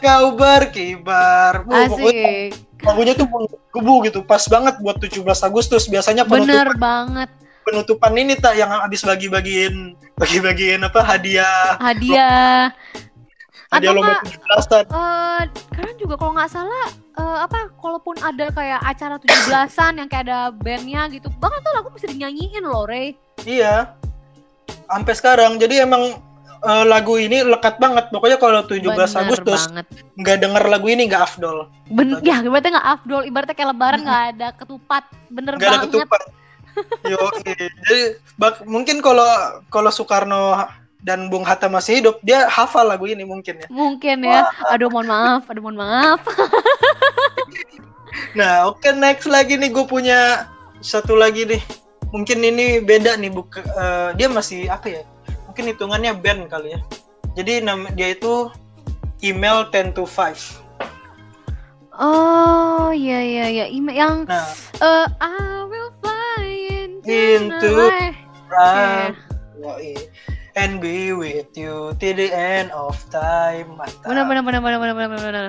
kau 0.00 0.26
berkibar. 0.34 1.68
Pokoknya 1.68 1.86
asik 1.86 2.52
lagunya 2.80 3.12
tuh 3.12 3.26
gebu 3.76 3.94
gitu, 4.08 4.24
pas 4.24 4.40
banget 4.48 4.80
buat 4.80 4.96
17 4.96 5.20
Agustus. 5.44 5.84
Biasanya 5.86 6.24
bener 6.24 6.72
penutupan, 6.72 6.80
banget 6.80 7.30
penutupan 7.70 8.12
ini 8.18 8.34
tak 8.34 8.58
yang 8.58 8.68
habis 8.68 9.06
bagi-bagiin 9.06 9.94
bagi-bagiin 10.18 10.82
apa 10.82 11.00
hadiah 11.00 11.78
hadiah 11.78 12.74
hadiah 13.70 13.92
lomba 13.94 14.18
nggak, 14.18 14.34
17-an. 14.34 14.84
eh 14.90 15.42
karena 15.70 15.92
juga 15.94 16.14
kalau 16.18 16.34
nggak 16.34 16.50
salah 16.50 16.86
eh, 17.14 17.38
apa 17.46 17.70
kalaupun 17.78 18.18
ada 18.18 18.50
kayak 18.50 18.82
acara 18.82 19.14
17-an 19.22 19.92
yang 20.02 20.08
kayak 20.10 20.26
ada 20.26 20.50
bandnya 20.50 21.06
gitu 21.14 21.30
bahkan 21.38 21.62
tuh 21.62 21.72
lagu 21.78 21.88
bisa 21.94 22.10
dinyanyiin 22.10 22.66
loh 22.66 22.84
Rey 22.84 23.14
Iya. 23.44 23.96
Sampai 24.90 25.14
sekarang. 25.14 25.56
Jadi 25.56 25.80
emang 25.80 26.18
eh, 26.60 26.84
lagu 26.84 27.16
ini 27.16 27.40
lekat 27.40 27.80
banget. 27.80 28.10
Pokoknya 28.10 28.36
kalau 28.36 28.60
17 28.66 28.84
Bener 28.84 29.08
Agustus 29.08 29.62
nggak 30.18 30.36
denger 30.42 30.62
lagu 30.68 30.86
ini 30.90 31.08
nggak 31.08 31.22
afdol. 31.24 31.70
Ben 31.88 32.20
ya 32.20 32.42
ibaratnya 32.44 32.76
nggak 32.76 32.88
afdol 32.98 33.22
ibaratnya 33.24 33.56
kayak 33.56 33.70
lebaran 33.72 34.00
nggak 34.04 34.22
ada 34.36 34.48
ketupat 34.54 35.04
bener 35.32 35.54
ada 35.56 35.62
banget 35.64 35.88
ketupat. 35.88 36.20
Yo, 37.04 37.18
jadi 37.86 38.20
bak- 38.36 38.64
mungkin 38.64 39.00
kalau 39.00 39.26
kalau 39.68 39.90
Soekarno 39.90 40.56
dan 41.00 41.32
Bung 41.32 41.42
Hatta 41.42 41.64
masih 41.66 42.04
hidup, 42.04 42.20
dia 42.20 42.44
hafal 42.46 42.84
lagu 42.84 43.08
ini 43.08 43.24
mungkin 43.24 43.56
ya. 43.56 43.68
mungkin 43.72 44.20
ya 44.20 44.44
aduh 44.68 44.92
mohon 44.92 45.08
maaf 45.08 45.48
aduh 45.48 45.64
mohon 45.64 45.80
maaf 45.80 46.20
Nah, 48.34 48.68
oke 48.68 48.90
next 48.94 49.26
lagi 49.26 49.56
nih 49.58 49.70
gue 49.70 49.86
punya 49.86 50.46
satu 50.82 51.14
lagi 51.18 51.46
nih. 51.46 51.62
Mungkin 52.10 52.42
ini 52.42 52.82
beda 52.82 53.14
nih 53.16 53.30
buka 53.30 53.62
eh, 53.62 54.08
dia 54.18 54.26
masih 54.26 54.66
apa 54.66 54.86
ya? 54.90 55.02
Mungkin 55.46 55.70
hitungannya 55.74 56.14
band 56.18 56.50
kali 56.50 56.74
ya. 56.74 56.80
Jadi 57.38 57.62
nama 57.62 57.86
dia 57.94 58.14
itu 58.14 58.50
email 59.22 59.66
10 59.70 59.94
to 59.94 60.04
5. 60.06 60.58
oh 62.00 62.88
iya 62.96 63.20
iya 63.20 63.44
iya 63.50 63.64
email 63.68 63.96
yang 63.96 64.14
Nah, 64.24 64.46
will 64.80 65.04
fly 65.12 65.59
into, 67.06 67.60
the 67.60 67.70
light. 67.72 68.16
right. 68.50 69.14
Yoi. 69.60 69.94
and 70.56 70.82
be 70.82 71.12
with 71.14 71.50
you 71.54 71.94
till 72.02 72.16
the 72.16 72.30
end 72.34 72.70
of 72.74 72.98
time. 73.12 73.78
Mantap. 73.78 74.06
Benar 74.06 74.24
benar 74.26 74.42
benar 74.42 74.60
benar 74.62 74.78
benar 74.80 74.94
benar 74.94 75.20
benar. 75.22 75.46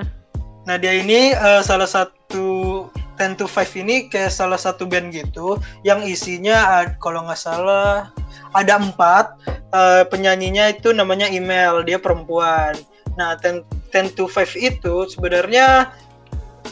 Nah 0.62 0.76
dia 0.78 0.94
ini 0.94 1.34
uh, 1.34 1.58
salah 1.64 1.90
satu 1.90 2.86
10 3.18 3.38
to 3.38 3.46
5 3.50 3.82
ini 3.82 4.06
kayak 4.06 4.30
salah 4.30 4.58
satu 4.58 4.86
band 4.86 5.10
gitu 5.10 5.58
yang 5.82 6.02
isinya 6.06 6.86
kalau 7.02 7.26
nggak 7.26 7.38
salah 7.38 8.10
ada 8.54 8.78
empat 8.78 9.36
uh, 9.74 10.02
penyanyinya 10.06 10.70
itu 10.70 10.94
namanya 10.94 11.26
email 11.26 11.82
dia 11.82 11.98
perempuan. 11.98 12.78
Nah 13.18 13.34
10, 13.42 13.66
10 13.90 14.14
to 14.14 14.30
5 14.30 14.54
itu 14.54 14.94
sebenarnya 15.10 15.90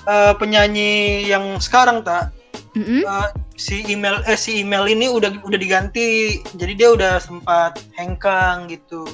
uh, 0.06 0.32
penyanyi 0.38 1.26
yang 1.26 1.58
sekarang 1.58 2.06
tak 2.06 2.30
Mm 2.70 2.86
-hmm. 2.86 3.02
uh, 3.02 3.26
si 3.61 3.85
email 3.87 4.25
eh 4.25 4.35
si 4.35 4.64
email 4.64 4.88
ini 4.88 5.07
udah 5.07 5.37
udah 5.38 5.59
diganti 5.59 6.09
jadi 6.55 6.73
dia 6.75 6.88
udah 6.90 7.12
sempat 7.18 7.77
hengkang 7.94 8.66
gitu 8.66 9.05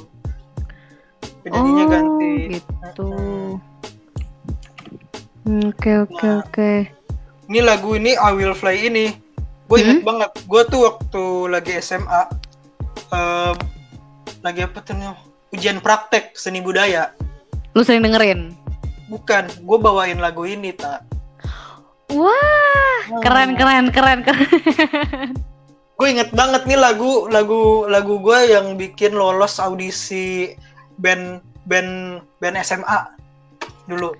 penyanyinya 1.42 1.82
Oh, 1.82 1.90
ganti 1.90 2.32
gitu. 2.52 3.08
Oke 5.64 5.90
oke 5.96 6.22
Nah. 6.22 6.42
oke. 6.42 6.72
ini 7.46 7.60
lagu 7.60 7.94
ini 7.94 8.14
I 8.14 8.30
Will 8.32 8.50
Fly 8.52 8.76
ini 8.84 9.14
gue 9.64 9.76
inget 9.76 9.98
Hmm? 9.98 10.06
banget 10.06 10.30
gue 10.40 10.62
tuh 10.64 10.80
waktu 10.84 11.24
lagi 11.48 11.72
SMA 11.76 12.22
eh, 13.08 13.52
lagi 14.40 14.60
apa 14.62 14.78
tuh 14.80 14.94
nih 14.94 15.10
ujian 15.52 15.78
praktek 15.78 16.34
seni 16.34 16.58
budaya 16.60 17.10
Lu 17.72 17.82
sering 17.82 18.00
dengerin? 18.00 18.54
bukan 19.06 19.46
gue 19.56 19.78
bawain 19.78 20.18
lagu 20.18 20.42
ini 20.42 20.70
tak 20.72 21.06
Wah, 22.08 22.98
keren 23.20 23.54
keren 23.54 23.90
keren 23.90 24.18
keren. 24.22 24.48
gue 25.96 26.06
inget 26.06 26.28
banget 26.30 26.62
nih 26.64 26.76
lagu 26.76 27.24
lagu 27.26 27.62
lagu 27.86 28.20
gue 28.20 28.38
yang 28.46 28.76
bikin 28.76 29.10
lolos 29.10 29.56
audisi 29.56 30.52
band 30.94 31.40
band 31.64 31.90
band 32.36 32.56
SMA 32.60 32.98
dulu 33.86 34.12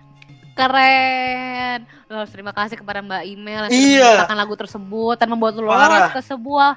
Keren. 0.57 1.85
Lo 2.07 2.17
harus 2.19 2.33
terima 2.33 2.49
kasih 2.51 2.75
kepada 2.75 3.05
Mbak 3.05 3.23
Email 3.25 3.63
yang 3.63 3.71
Iya. 3.71 4.09
menciptakan 4.25 4.39
lagu 4.39 4.55
tersebut 4.57 5.15
dan 5.15 5.29
membuat 5.29 5.53
lo 5.55 5.69
lolos 5.69 5.77
Parah. 5.77 6.11
ke 6.11 6.21
sebuah 6.23 6.71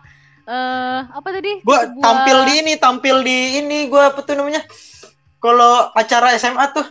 eh 0.43 1.00
apa 1.08 1.28
tadi? 1.30 1.52
gue 1.60 1.78
Sebuah- 1.80 2.04
tampil 2.04 2.38
di 2.43 2.54
ini 2.60 2.74
tampil 2.76 3.15
di 3.22 3.38
ini 3.58 3.80
gue 3.86 4.02
apa 4.02 4.19
tuh 4.19 4.36
namanya 4.36 4.67
kalau 5.38 5.88
acara 5.93 6.36
SMA 6.36 6.65
tuh 6.69 6.84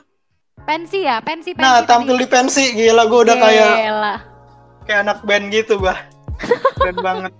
pensi 0.68 1.08
ya, 1.08 1.24
pensi 1.24 1.56
pensi. 1.56 1.64
nah 1.64 1.80
tampil 1.80 2.20
di 2.20 2.28
pensi 2.28 2.76
gila 2.76 3.08
gue 3.08 3.20
udah 3.24 3.36
kayak 3.40 3.72
Gila. 3.80 4.14
kayak 4.84 5.00
anak 5.08 5.18
band 5.24 5.48
gitu 5.48 5.80
gue 5.80 5.96
keren 6.76 6.98
banget 7.08 7.32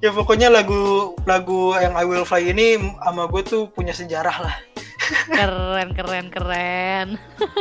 ya 0.00 0.08
pokoknya 0.08 0.48
lagu 0.48 1.12
lagu 1.28 1.76
yang 1.76 1.92
I 1.92 2.08
Will 2.08 2.24
Fly 2.24 2.48
ini 2.48 2.80
sama 3.04 3.28
gue 3.28 3.44
tuh 3.44 3.68
punya 3.68 3.92
sejarah 3.92 4.36
lah 4.40 4.56
keren 5.28 5.92
keren 5.92 6.26
keren. 6.28 7.08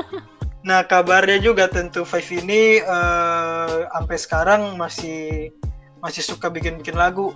nah 0.68 0.84
kabarnya 0.84 1.40
juga 1.40 1.68
tentu 1.68 2.04
Five 2.04 2.28
ini 2.32 2.80
eh, 2.80 3.76
sampai 3.88 4.18
sekarang 4.20 4.62
masih 4.76 5.52
masih 6.00 6.24
suka 6.24 6.48
bikin 6.48 6.80
bikin 6.80 6.96
lagu 6.96 7.36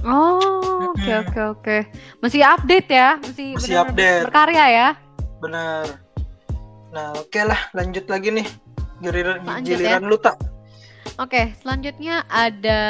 Oh, 0.00 0.96
oke 0.96 1.12
oke 1.28 1.40
oke. 1.52 1.76
Masih 2.24 2.40
update 2.40 2.88
ya, 2.88 3.20
masih, 3.20 3.52
Masih 3.52 3.68
benar-benar 3.68 3.92
update. 3.92 4.22
berkarya 4.24 4.64
ya. 4.72 4.88
bener 5.44 5.84
nah 6.90 7.14
oke 7.14 7.40
lah 7.40 7.70
lanjut 7.70 8.04
lagi 8.06 8.34
nih 8.34 8.46
giliran 8.98 9.40
Lanjut 9.42 9.78
giliran 9.78 10.04
lu 10.04 10.16
tak 10.16 10.36
Oke, 11.16 11.52
selanjutnya 11.60 12.24
ada 12.32 12.80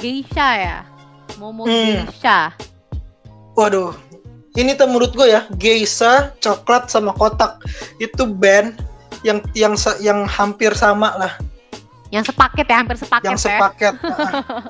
Geisha 0.00 0.48
ya. 0.56 0.78
Momo 1.36 1.68
Hmm. 1.68 2.08
Geisha. 2.08 2.48
Waduh, 3.52 3.92
ini 4.54 4.72
tuh 4.72 4.88
menurut 4.88 5.12
gue 5.12 5.28
ya, 5.28 5.44
Geisha, 5.60 6.32
Coklat 6.40 6.88
sama 6.88 7.12
Kotak 7.12 7.60
itu 8.00 8.24
band 8.24 8.80
yang 9.20 9.44
yang 9.52 9.76
yang 10.00 10.24
hampir 10.24 10.72
sama 10.72 11.12
lah, 11.16 11.32
Yang 12.08 12.32
sepaket 12.32 12.64
ya, 12.64 12.76
hampir 12.80 12.96
sepaket 12.96 13.26
yang 13.28 13.36
ya. 13.36 13.44
sepaket. 13.44 13.94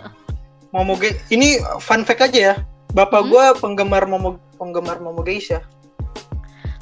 Momo 0.74 0.98
Ge 0.98 1.14
ini 1.30 1.62
fun 1.78 2.02
fact 2.02 2.26
aja 2.26 2.38
ya, 2.50 2.54
bapak 2.90 3.22
Hmm. 3.22 3.30
gue 3.30 3.44
penggemar 3.62 4.10
Momo 4.10 4.42
penggemar 4.58 4.98
Momo 4.98 5.22
Geisha. 5.22 5.62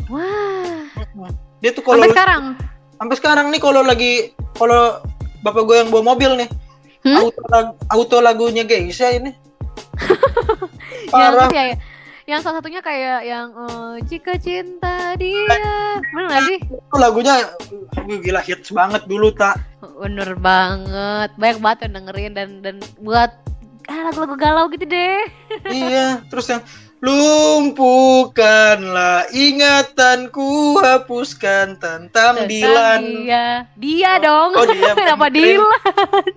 Wah, 0.09 0.89
Dia 1.61 1.71
tuh 1.71 1.83
kalau 1.83 2.01
sampai 2.01 2.11
sekarang. 2.11 2.43
sampai 2.95 3.17
sekarang 3.17 3.47
nih 3.49 3.61
kalau 3.61 3.81
lagi 3.81 4.13
kalau 4.55 5.01
bapak 5.41 5.63
gue 5.63 5.77
yang 5.79 5.89
bawa 5.89 6.05
mobil 6.07 6.37
nih, 6.37 6.49
Hmm? 7.01 7.17
auto, 7.19 7.41
lag- 7.47 7.77
auto 7.89 8.17
lagunya 8.19 8.61
Geisha 8.63 9.09
ini. 9.11 9.33
Yang 11.11 11.33
Parah. 11.33 11.49
ya, 11.51 11.65
yang 12.27 12.41
salah 12.41 12.61
satunya 12.61 12.79
kayak 12.79 13.25
yang 13.25 13.51
eh, 13.51 13.95
jika 14.05 14.37
cinta 14.37 15.17
dia. 15.17 15.59
Bener 16.07 16.27
gak 16.29 16.43
sih? 16.45 16.59
Itu 16.61 16.97
lagunya 16.97 17.35
gila 18.07 18.39
hits 18.39 18.71
banget 18.71 19.03
dulu 19.05 19.33
tak. 19.33 19.59
Bener 19.97 20.37
banget. 20.37 21.35
Banyak 21.35 21.59
banget 21.59 21.79
yang 21.83 21.93
dengerin 21.97 22.33
dan 22.33 22.49
dan 22.61 22.77
buat 22.99 23.33
ah, 23.87 24.01
lagu-lagu 24.07 24.37
galau 24.37 24.69
gitu 24.69 24.85
deh. 24.85 25.25
iya, 25.73 26.23
terus 26.29 26.47
yang 26.47 26.63
lumpuhkanlah 27.01 29.25
ingatanku 29.33 30.77
hapuskan 30.85 31.81
tentang 31.81 32.45
Dilan. 32.45 33.25
Dia, 33.25 33.65
dia 33.81 34.21
dong. 34.21 34.53
Oh 34.53 34.69
dia. 34.69 34.93
Kenapa 35.01 35.33
Dilan? 35.33 35.65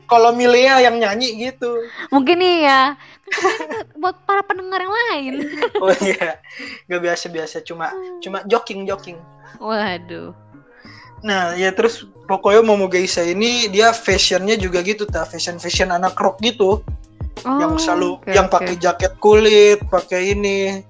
Kalau 0.08 0.32
Milea 0.32 0.88
yang 0.88 1.04
nyanyi 1.04 1.52
gitu. 1.52 1.84
Mungkin 2.16 2.40
nih 2.40 2.64
ya. 2.64 2.96
Kan 3.28 3.92
buat 4.00 4.24
para 4.24 4.40
pendengar 4.48 4.80
yang 4.80 4.96
lain. 5.12 5.52
Oh 5.84 5.92
iya, 6.00 6.40
nggak 6.88 7.12
biasa-biasa 7.12 7.60
cuma 7.68 7.92
cuma 8.24 8.40
joking 8.48 8.88
joking. 8.88 9.20
Waduh. 9.60 10.32
Nah 11.24 11.56
ya 11.60 11.72
terus 11.76 12.08
pokoknya 12.28 12.64
Momo 12.64 12.88
Geisha 12.88 13.20
ini 13.20 13.68
dia 13.68 13.92
fashionnya 13.92 14.56
juga 14.56 14.80
gitu 14.80 15.04
ta 15.04 15.28
fashion 15.28 15.60
fashion 15.60 15.92
anak 15.92 16.16
rock 16.16 16.40
gitu 16.40 16.80
Oh, 17.44 17.60
yang 17.60 17.76
selalu 17.76 18.22
oke, 18.22 18.32
yang 18.32 18.48
pakai 18.48 18.78
jaket 18.78 19.14
kulit 19.18 19.82
pakai 19.90 20.38
ini. 20.38 20.86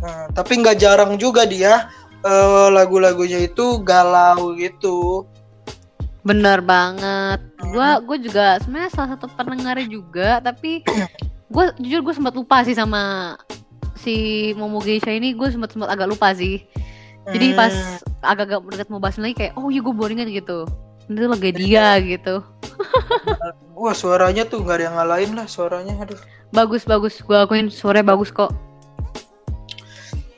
Nah, 0.00 0.32
tapi 0.32 0.58
nggak 0.58 0.80
jarang 0.80 1.20
juga 1.20 1.44
dia 1.44 1.92
eh, 2.24 2.68
lagu-lagunya 2.72 3.44
itu 3.44 3.78
galau 3.84 4.56
gitu. 4.56 5.28
Bener 6.20 6.60
banget. 6.60 7.40
Gua 7.72 8.00
gue 8.00 8.16
juga 8.20 8.60
sebenarnya 8.60 8.90
salah 8.92 9.10
satu 9.16 9.28
pendengarnya 9.32 9.88
juga, 9.88 10.40
tapi 10.40 10.84
gue 11.54 11.64
jujur 11.80 12.00
gue 12.04 12.14
sempat 12.14 12.34
lupa 12.36 12.62
sih 12.62 12.76
sama 12.76 13.34
si 13.96 14.50
Momo 14.56 14.80
Geisha 14.80 15.12
ini 15.12 15.36
gue 15.36 15.48
sempat 15.52 15.72
sempat 15.72 15.92
agak 15.92 16.08
lupa 16.12 16.32
sih. 16.32 16.64
Jadi 17.30 17.52
Hmm, 17.52 17.58
pas 17.58 17.74
agak-agak 18.24 18.60
dekat 18.72 18.88
mau 18.88 19.00
bahas 19.00 19.20
lagi 19.20 19.36
kayak 19.36 19.52
oh 19.56 19.68
iya 19.68 19.80
gue 19.84 19.94
boringan 19.94 20.28
gitu. 20.32 20.64
Itu 21.10 21.26
lagi 21.26 21.50
dia 21.50 21.98
gitu. 21.98 22.46
wah 23.80 23.94
suaranya 23.96 24.46
tuh 24.46 24.62
nggak 24.62 24.76
ada 24.78 24.84
yang 24.86 24.94
ngalahin 24.94 25.32
lah 25.34 25.46
suaranya. 25.50 25.98
Aduh. 25.98 26.18
Bagus 26.54 26.86
bagus. 26.86 27.18
Gue 27.18 27.34
akuin 27.34 27.66
suaranya 27.66 28.14
bagus 28.14 28.30
kok. 28.30 28.54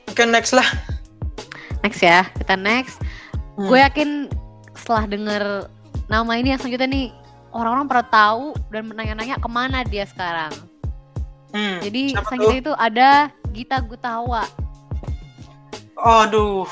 Oke 0.08 0.24
next 0.24 0.56
lah. 0.56 0.64
Next 1.84 2.00
ya, 2.00 2.24
kita 2.40 2.56
next. 2.56 3.04
Hmm. 3.60 3.68
Gue 3.68 3.84
yakin 3.84 4.32
setelah 4.72 5.04
denger 5.04 5.42
nama 6.08 6.32
ini 6.40 6.56
yang 6.56 6.60
selanjutnya 6.60 6.88
nih 6.88 7.06
orang-orang 7.52 7.86
pada 7.90 8.04
tahu 8.08 8.56
dan 8.72 8.88
menanya-nanya 8.88 9.36
ke 9.36 9.48
mana 9.52 9.84
dia 9.84 10.08
sekarang. 10.08 10.52
Hmm, 11.52 11.84
Jadi 11.84 12.16
selanjutnya 12.16 12.60
itu 12.64 12.72
ada 12.80 13.08
Gita 13.52 13.76
Gutawa. 13.84 14.48
Aduh. 16.00 16.64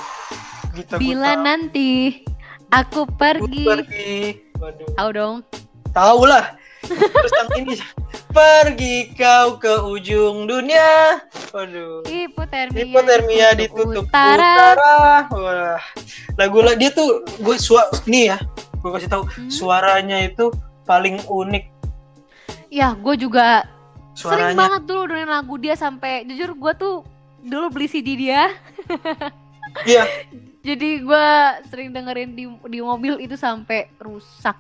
Kita 0.73 0.97
Bila 0.97 1.37
nanti 1.37 2.23
aku 2.71 3.07
pergi, 3.11 3.65
pergi. 3.65 4.15
Waduh. 4.57 4.89
tahu 4.95 5.11
dong. 5.11 5.37
Tahu 5.91 6.23
lah. 6.25 6.55
Terus 6.83 7.33
yang 7.35 7.51
ini 7.59 7.75
pergi 8.37 8.97
kau 9.15 9.57
ke 9.57 9.75
ujung 9.85 10.45
dunia. 10.45 11.21
Waduh. 11.51 12.03
Hipotermia, 12.05 12.79
Hipotermia 12.81 13.49
ditutup 13.55 14.07
utara. 14.07 14.75
utara. 14.75 14.97
Wah. 15.31 15.83
Lagu 16.35 16.59
lah 16.61 16.75
dia 16.75 16.91
tuh 16.91 17.21
gue 17.37 17.57
suara 17.57 17.91
nih 18.05 18.35
ya. 18.35 18.39
Gue 18.81 18.91
kasih 18.91 19.09
tahu 19.09 19.25
Hmm. 19.29 19.51
suaranya 19.51 20.25
itu 20.25 20.49
paling 20.83 21.21
unik 21.23 21.65
Ya, 22.69 22.95
gue 22.95 23.15
juga 23.15 23.67
sering 24.15 24.55
suaranya. 24.55 24.57
banget 24.57 24.83
dulu 24.85 25.03
dengerin 25.05 25.27
lagu 25.29 25.55
dia 25.57 25.75
sampai 25.75 26.23
jujur 26.23 26.55
gue 26.55 26.73
tuh 26.75 26.95
dulu 27.41 27.67
beli 27.69 27.87
CD 27.87 28.15
dia. 28.17 28.55
Iya. 29.83 30.07
Jadi 30.61 31.01
gue 31.01 31.27
sering 31.67 31.89
dengerin 31.91 32.37
di 32.37 32.45
di 32.69 32.79
mobil 32.81 33.17
itu 33.17 33.33
sampai 33.33 33.89
rusak. 33.97 34.57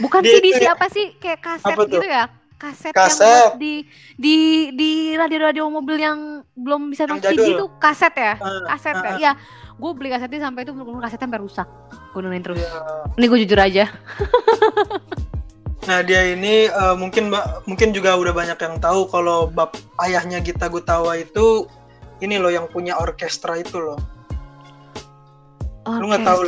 Bukan 0.00 0.24
CD 0.24 0.40
itu 0.48 0.56
ya- 0.56 0.72
siapa 0.72 0.88
sih 0.88 1.12
kayak 1.20 1.40
kaset 1.40 1.76
Apa 1.76 1.84
tuh? 1.84 2.00
gitu 2.00 2.06
ya? 2.08 2.24
Kaset, 2.56 2.94
yang 2.94 3.10
Kaset. 3.10 3.26
buat 3.26 3.58
di 3.58 3.74
di 4.14 4.36
di 4.72 4.90
radio-radio 5.18 5.66
mobil 5.66 5.98
yang 5.98 6.18
belum 6.54 6.94
bisa 6.94 7.04
Yang 7.04 7.18
masuk 7.18 7.30
CD 7.34 7.42
itu 7.52 7.66
kaset 7.76 8.14
ya? 8.14 8.34
Ah, 8.38 8.62
Kaset 8.72 8.94
ah, 8.94 9.02
ya? 9.02 9.10
ah. 9.10 9.18
Iya. 9.18 9.32
Gue 9.76 9.90
beli 9.92 10.08
kasetnya 10.08 10.46
sampai 10.46 10.62
itu 10.62 10.72
kasetnya 10.72 11.22
sampai 11.26 11.40
rusak. 11.42 11.66
Gue 12.14 12.20
dengerin 12.22 12.44
terus. 12.46 12.58
Iya. 12.62 12.70
Ini 13.18 13.24
gue 13.26 13.38
jujur 13.42 13.58
aja. 13.60 13.84
Nah 15.82 15.98
dia 16.00 16.22
ini 16.30 16.70
uh, 16.70 16.94
mungkin 16.94 17.34
mungkin 17.66 17.90
juga 17.90 18.14
udah 18.14 18.30
banyak 18.30 18.54
yang 18.54 18.78
tahu 18.78 19.10
kalau 19.10 19.50
bab 19.50 19.74
ayahnya 20.06 20.38
Gita 20.38 20.70
Gutawa 20.70 21.18
itu 21.18 21.66
ini 22.22 22.38
loh 22.38 22.54
yang 22.54 22.70
punya 22.70 22.94
orkestra 22.94 23.58
itu 23.58 23.82
loh. 23.82 23.98
Orkestra. 25.82 26.00
Lu 26.02 26.06
nggak 26.10 26.24
tahu 26.26 26.40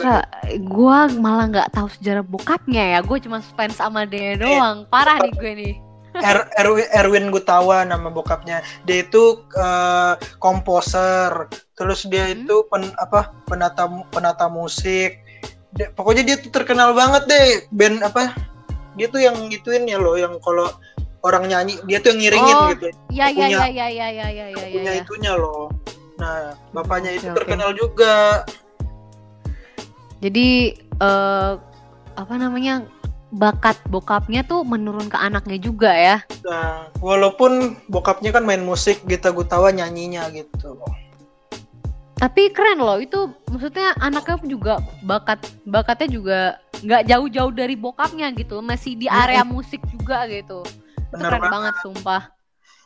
Gue 0.63 0.99
malah 1.19 1.47
nggak 1.51 1.69
tahu 1.75 1.89
sejarah 1.99 2.25
bokapnya 2.25 2.85
ya. 2.97 2.99
Gue 3.03 3.19
cuma 3.19 3.43
fans 3.43 3.79
sama 3.79 4.07
dia 4.07 4.35
iya. 4.35 4.41
doang. 4.41 4.87
Eh, 4.87 4.89
Parah 4.91 5.19
nih 5.19 5.33
gue 5.35 5.53
nih. 5.55 5.75
Er, 6.15 6.47
Erwin, 6.63 6.87
Erwin 6.95 7.27
Gutawa 7.35 7.83
nama 7.83 8.07
bokapnya. 8.07 8.63
Dia 8.87 9.03
itu 9.03 9.43
uh, 9.59 10.15
komposer. 10.39 11.51
Terus 11.75 12.07
dia 12.07 12.31
hmm. 12.31 12.47
itu 12.47 12.57
pen, 12.71 12.95
apa 13.03 13.35
penata 13.51 13.91
penata 14.15 14.47
musik. 14.47 15.19
Dia, 15.75 15.91
pokoknya 15.91 16.23
dia 16.23 16.37
tuh 16.39 16.55
terkenal 16.55 16.95
banget 16.95 17.27
deh 17.27 17.47
band 17.75 18.07
apa. 18.07 18.31
Dia 18.95 19.11
tuh 19.11 19.19
yang 19.19 19.35
gituin 19.51 19.91
ya 19.91 19.99
loh 19.99 20.15
yang 20.15 20.39
kalau 20.39 20.71
orang 21.27 21.51
nyanyi 21.51 21.83
dia 21.91 21.99
tuh 21.99 22.15
yang 22.15 22.21
ngiringin 22.23 22.55
oh, 22.55 22.67
gitu. 22.77 22.87
Ya, 23.11 23.27
ya 23.35 23.51
punya, 23.51 23.67
ya, 23.67 23.67
ya 23.67 23.87
ya 23.91 24.09
ya 24.15 24.27
ya 24.31 24.47
ya 24.47 24.67
Punya 24.71 24.71
ya, 24.71 24.71
ya, 24.71 24.93
ya, 24.95 25.03
itunya 25.03 25.33
loh. 25.35 25.67
Nah, 26.15 26.55
bapaknya 26.71 27.19
itu 27.19 27.27
okay, 27.27 27.37
terkenal 27.43 27.75
okay. 27.75 27.79
juga 27.83 28.15
jadi 30.21 30.79
uh, 31.03 31.59
apa 32.15 32.35
namanya 32.39 32.87
bakat 33.35 33.75
bokapnya 33.91 34.47
tuh 34.47 34.63
menurun 34.63 35.11
ke 35.11 35.19
anaknya 35.19 35.59
juga 35.59 35.91
ya. 35.91 36.17
Nah 36.47 36.87
walaupun 37.03 37.75
bokapnya 37.91 38.31
kan 38.31 38.47
main 38.47 38.63
musik 38.63 39.03
Gita 39.11 39.35
Gutawa 39.35 39.75
nyanyinya 39.75 40.31
gitu. 40.31 40.79
Tapi 42.15 42.55
keren 42.55 42.79
loh 42.79 43.03
itu 43.03 43.27
maksudnya 43.51 43.91
anaknya 43.99 44.39
juga 44.47 44.79
bakat 45.03 45.43
bakatnya 45.67 46.09
juga 46.09 46.39
nggak 46.79 47.11
jauh-jauh 47.11 47.53
dari 47.53 47.75
bokapnya 47.75 48.31
gitu 48.39 48.63
masih 48.63 48.95
di 48.95 49.11
area 49.11 49.43
musik 49.43 49.83
juga 49.91 50.31
gitu. 50.31 50.63
Bener 51.11 51.27
keren 51.27 51.43
banget. 51.43 51.53
banget 51.53 51.75
sumpah 51.83 52.34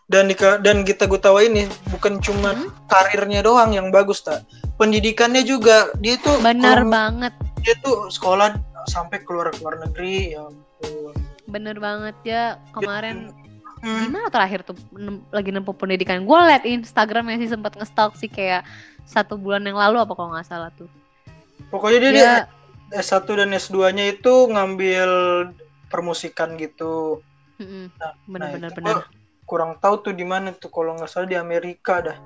dan 0.09 0.25
di, 0.29 0.37
dan 0.37 0.89
kita 0.89 1.05
Gutawa 1.05 1.45
ini 1.45 1.69
bukan 1.93 2.21
cuma 2.25 2.57
hmm? 2.57 2.89
karirnya 2.89 3.45
doang 3.45 3.77
yang 3.77 3.93
bagus 3.93 4.25
tak 4.25 4.45
pendidikannya 4.81 5.45
juga 5.45 5.93
dia 6.01 6.17
tuh 6.21 6.41
benar 6.41 6.85
banget. 6.89 7.33
dia 7.61 7.77
tuh 7.85 8.09
sekolah 8.09 8.57
sampai 8.89 9.21
keluar 9.21 9.53
keluar 9.53 9.77
negeri 9.85 10.33
ya 10.33 10.49
bener 11.49 11.81
banget 11.81 12.17
ya. 12.23 12.43
Kemarin 12.77 13.33
hmm. 13.81 14.13
gimana 14.13 14.29
terakhir 14.29 14.63
tuh 14.63 14.77
lagi 15.33 15.51
nempuh 15.51 15.75
pendidikan? 15.75 16.23
Gue 16.29 16.37
liat 16.37 16.69
Instagramnya 16.69 17.41
sih 17.41 17.51
sempat 17.51 17.75
ngestalk 17.75 18.15
sih 18.21 18.29
kayak 18.29 18.63
satu 19.09 19.41
bulan 19.41 19.65
yang 19.65 19.81
lalu 19.81 20.05
apa 20.05 20.13
kalau 20.13 20.37
nggak 20.37 20.47
salah 20.47 20.71
tuh. 20.77 20.87
Pokoknya 21.73 21.99
dia, 21.99 22.13
dia 22.13 22.33
S1 23.03 23.25
dan 23.27 23.51
S2-nya 23.53 24.05
itu 24.15 24.33
ngambil 24.53 25.11
permusikan 25.89 26.55
gitu. 26.61 27.25
Nah, 27.59 28.15
bener, 28.29 28.39
nah 28.39 28.49
bener, 28.55 28.71
bener. 28.77 28.97
Kurang 29.49 29.81
tahu 29.81 30.05
tuh 30.05 30.13
di 30.13 30.29
mana 30.29 30.53
tuh 30.53 30.69
kalau 30.69 30.93
nggak 30.93 31.09
salah 31.09 31.25
di 31.25 31.41
Amerika 31.41 32.05
dah. 32.05 32.19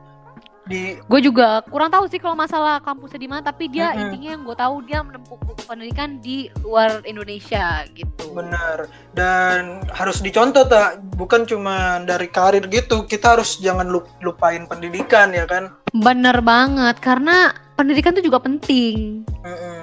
Di 0.62 0.98
gue 0.98 1.20
juga 1.22 1.62
kurang 1.70 1.90
tahu 1.90 2.06
sih 2.06 2.18
kalau 2.18 2.35
masalah 2.38 2.82
kampusnya 2.82 3.18
di 3.18 3.30
mana 3.30 3.42
tapi 3.42 3.70
dia 3.70 3.90
mm-hmm. 3.90 4.02
intinya 4.02 4.30
yang 4.35 4.42
gue 4.46 4.56
tahu 4.58 4.74
dia 4.87 4.98
menempuh 5.02 5.38
pendidikan 5.66 6.18
di 6.18 6.50
luar 6.66 7.02
Indonesia 7.06 7.87
gitu. 7.94 8.35
Benar. 8.35 8.90
Dan 9.14 9.87
harus 9.94 10.18
dicontoh 10.18 10.66
tak 10.66 11.02
bukan 11.14 11.46
cuma 11.46 12.02
dari 12.02 12.26
karir 12.26 12.66
gitu 12.66 13.06
kita 13.06 13.38
harus 13.38 13.58
jangan 13.62 13.87
lupain 14.22 14.66
pendidikan 14.66 15.30
ya 15.30 15.46
kan? 15.46 15.70
Bener 15.94 16.42
banget 16.42 16.98
karena 16.98 17.54
pendidikan 17.78 18.18
tuh 18.18 18.22
juga 18.26 18.42
penting. 18.42 19.22
Mm-hmm. 19.42 19.78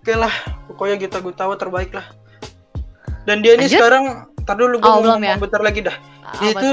oke 0.00 0.14
lah 0.16 0.32
pokoknya 0.64 0.96
kita 0.96 1.20
tahu 1.20 1.52
terbaik 1.60 1.92
lah. 1.92 2.08
Dan 3.28 3.44
dia 3.44 3.52
ini 3.52 3.68
Lanjut? 3.68 3.76
sekarang 3.76 4.04
tar 4.46 4.56
dulu 4.56 4.80
gue 4.80 4.90
oh, 4.90 5.00
ngomong 5.02 5.22
ya? 5.22 5.36
bentar 5.36 5.60
lagi 5.60 5.80
dah. 5.84 5.96
Dia 6.40 6.50
itu 6.56 6.70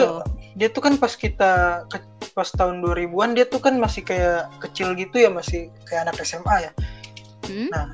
dia 0.58 0.68
tuh 0.74 0.82
kan 0.82 0.98
pas 0.98 1.14
kita 1.14 1.86
pas 2.34 2.50
tahun 2.50 2.82
2000-an 2.82 3.38
dia 3.38 3.46
tuh 3.46 3.62
kan 3.62 3.78
masih 3.78 4.02
kayak 4.02 4.50
kecil 4.58 4.98
gitu 4.98 5.22
ya 5.22 5.30
masih 5.30 5.70
kayak 5.86 6.10
anak 6.10 6.18
SMA 6.26 6.70
ya. 6.70 6.72
Hmm? 7.48 7.70
nah 7.72 7.88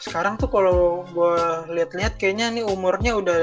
sekarang 0.00 0.40
tuh 0.40 0.48
kalau 0.48 1.04
gue 1.12 1.36
lihat-lihat 1.76 2.16
kayaknya 2.16 2.48
nih 2.48 2.64
umurnya 2.64 3.12
udah 3.20 3.40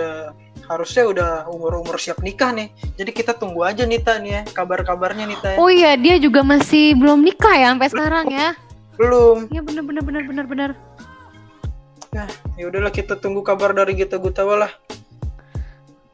harusnya 0.66 1.04
udah 1.06 1.32
umur-umur 1.54 2.02
siap 2.02 2.20
nikah 2.26 2.50
nih. 2.50 2.74
Jadi 2.98 3.12
kita 3.14 3.38
tunggu 3.38 3.62
aja 3.62 3.86
Nita 3.86 4.18
nih 4.18 4.32
ya 4.32 4.42
kabar-kabarnya 4.56 5.30
Nita 5.30 5.54
ya. 5.54 5.58
oh 5.62 5.70
iya 5.70 5.94
dia 5.96 6.18
juga 6.18 6.42
masih 6.42 6.98
belum 6.98 7.22
nikah 7.22 7.56
ya 7.56 7.68
sampai 7.76 7.90
sekarang 7.94 8.26
ya? 8.34 8.50
Belum. 8.98 9.46
Ya 9.54 9.62
bener 9.62 9.84
bener 9.86 10.02
bener 10.02 10.24
bener 10.26 10.46
bener. 10.50 10.72
Ya 12.10 12.26
ya 12.58 12.64
udahlah 12.68 12.90
kita 12.90 13.22
tunggu 13.22 13.46
kabar 13.46 13.76
dari 13.78 13.94
Gita 13.94 14.18
Gutawa 14.18 14.66
lah 14.66 14.72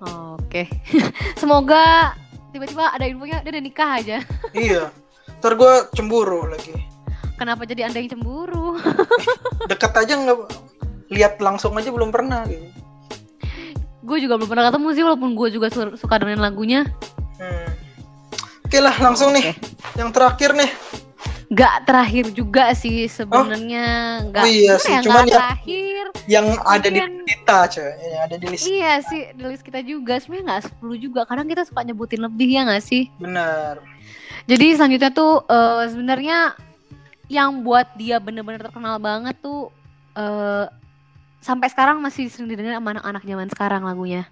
Oke, 0.04 0.68
semoga 1.42 2.14
tiba-tiba 2.54 2.94
ada 2.94 3.06
infonya 3.10 3.42
dia 3.42 3.52
udah 3.56 3.64
nikah 3.64 3.90
aja. 4.00 4.18
Iya. 4.54 4.94
Ntar 5.42 5.60
gue 5.60 5.74
cemburu 5.98 6.48
lagi. 6.48 6.72
Kenapa 7.36 7.68
jadi 7.68 7.90
anda 7.90 8.00
yang 8.00 8.16
cemburu? 8.16 8.80
Deket 9.72 9.92
aja 9.98 10.14
nggak 10.16 10.40
lihat 11.12 11.42
langsung 11.44 11.76
aja 11.76 11.90
belum 11.92 12.14
pernah 12.14 12.48
gitu. 12.48 12.64
Gue 14.04 14.20
juga 14.20 14.36
belum 14.40 14.52
pernah 14.52 14.68
ketemu 14.72 14.88
sih 14.96 15.04
walaupun 15.04 15.32
gue 15.36 15.48
juga 15.52 15.68
suka 15.74 16.16
dengan 16.20 16.44
lagunya. 16.44 16.88
Hmm. 17.40 17.72
oke 18.64 18.78
lah 18.80 18.96
langsung 19.02 19.36
nih. 19.36 19.52
Yang 20.00 20.10
terakhir 20.16 20.56
nih 20.56 20.72
Gak 21.54 21.86
terakhir 21.86 22.34
juga 22.34 22.74
sih 22.74 23.06
sebenarnya 23.06 23.86
oh? 24.26 24.34
nggak 24.34 24.46
oh, 24.46 24.50
iya 24.50 24.74
sih. 24.82 24.90
Ya, 24.90 25.00
Cuman 25.06 25.30
yang, 25.30 25.38
terakhir 25.38 26.04
yang 26.28 26.48
ada 26.64 26.88
di 26.88 27.00
kita 27.28 27.58
coy 27.68 27.92
yang 28.00 28.22
ada 28.24 28.36
di 28.40 28.46
list 28.48 28.64
iya 28.68 28.94
kita. 29.00 29.10
sih 29.12 29.22
di 29.36 29.44
list 29.44 29.64
kita 29.64 29.80
juga 29.84 30.20
sebenarnya 30.20 30.46
nggak 30.48 30.64
10 30.80 31.06
juga 31.06 31.22
kadang 31.28 31.48
kita 31.52 31.64
suka 31.68 31.84
nyebutin 31.84 32.22
lebih 32.24 32.48
ya 32.48 32.62
nggak 32.64 32.84
sih 32.84 33.12
benar 33.20 33.84
jadi 34.48 34.80
selanjutnya 34.80 35.12
tuh 35.12 35.44
uh, 35.48 35.84
sebenarnya 35.88 36.56
yang 37.32 37.64
buat 37.64 37.88
dia 37.96 38.20
bener-bener 38.20 38.60
terkenal 38.60 39.00
banget 39.00 39.36
tuh 39.44 39.72
uh, 40.16 40.68
sampai 41.44 41.68
sekarang 41.72 42.00
masih 42.00 42.32
sering 42.32 42.52
didengar 42.52 42.80
sama 42.80 42.96
anak-anak 42.96 43.24
zaman 43.28 43.48
sekarang 43.52 43.82
lagunya 43.84 44.24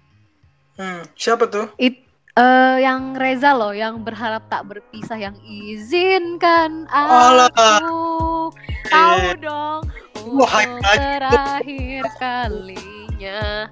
hmm, 0.80 1.04
siapa 1.16 1.44
tuh 1.48 1.68
It, 1.76 2.08
Uh, 2.32 2.80
yang 2.80 3.12
Reza 3.12 3.52
loh, 3.52 3.76
yang 3.76 4.00
berharap 4.08 4.48
tak 4.48 4.64
berpisah, 4.64 5.20
yang 5.20 5.36
izinkan 5.44 6.88
aku 6.88 8.48
tahu 8.88 9.20
eh. 9.20 9.36
dong 9.36 9.84
untuk 10.16 10.48
terakhir 10.80 12.08
kalinya. 12.16 13.68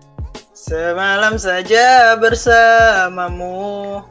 Semalam 0.52 1.40
saja 1.40 2.20
bersamamu. 2.20 4.04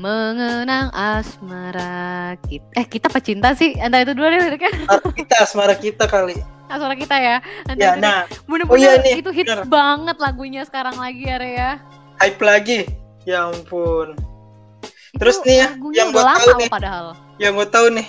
Mengenang 0.00 0.88
asmara 0.96 2.40
kita. 2.48 2.64
Eh 2.72 2.88
kita 2.88 3.12
pecinta 3.12 3.52
sih? 3.52 3.76
Entah 3.76 4.00
itu 4.00 4.16
dua 4.16 4.32
deh 4.32 4.56
kan? 4.56 4.72
Kita 5.12 5.44
asmara 5.44 5.76
kita 5.76 6.08
kali. 6.08 6.40
Asmara 6.72 6.96
kita 6.96 7.20
ya. 7.20 7.44
Entah 7.68 8.00
ya, 8.00 8.00
nah. 8.00 8.24
Bener-bener 8.48 8.96
oh, 8.96 9.04
iya 9.04 9.12
itu 9.12 9.28
hits 9.28 9.52
bener. 9.52 9.68
banget 9.68 10.16
lagunya 10.16 10.64
sekarang 10.64 10.96
lagi 10.96 11.28
ya 11.28 11.36
Rea. 11.36 11.72
Hype 12.16 12.40
lagi 12.40 13.01
Ya 13.22 13.46
ampun. 13.46 14.18
Terus 15.12 15.38
nih 15.44 15.56
ya, 15.60 15.68
yang 15.92 16.08
gue 16.08 16.24
tahu 16.24 16.50
nih, 16.56 16.70
padahal. 16.72 17.12
yang 17.36 17.52
gue 17.52 17.68
tahu 17.68 17.86
nih, 17.92 18.08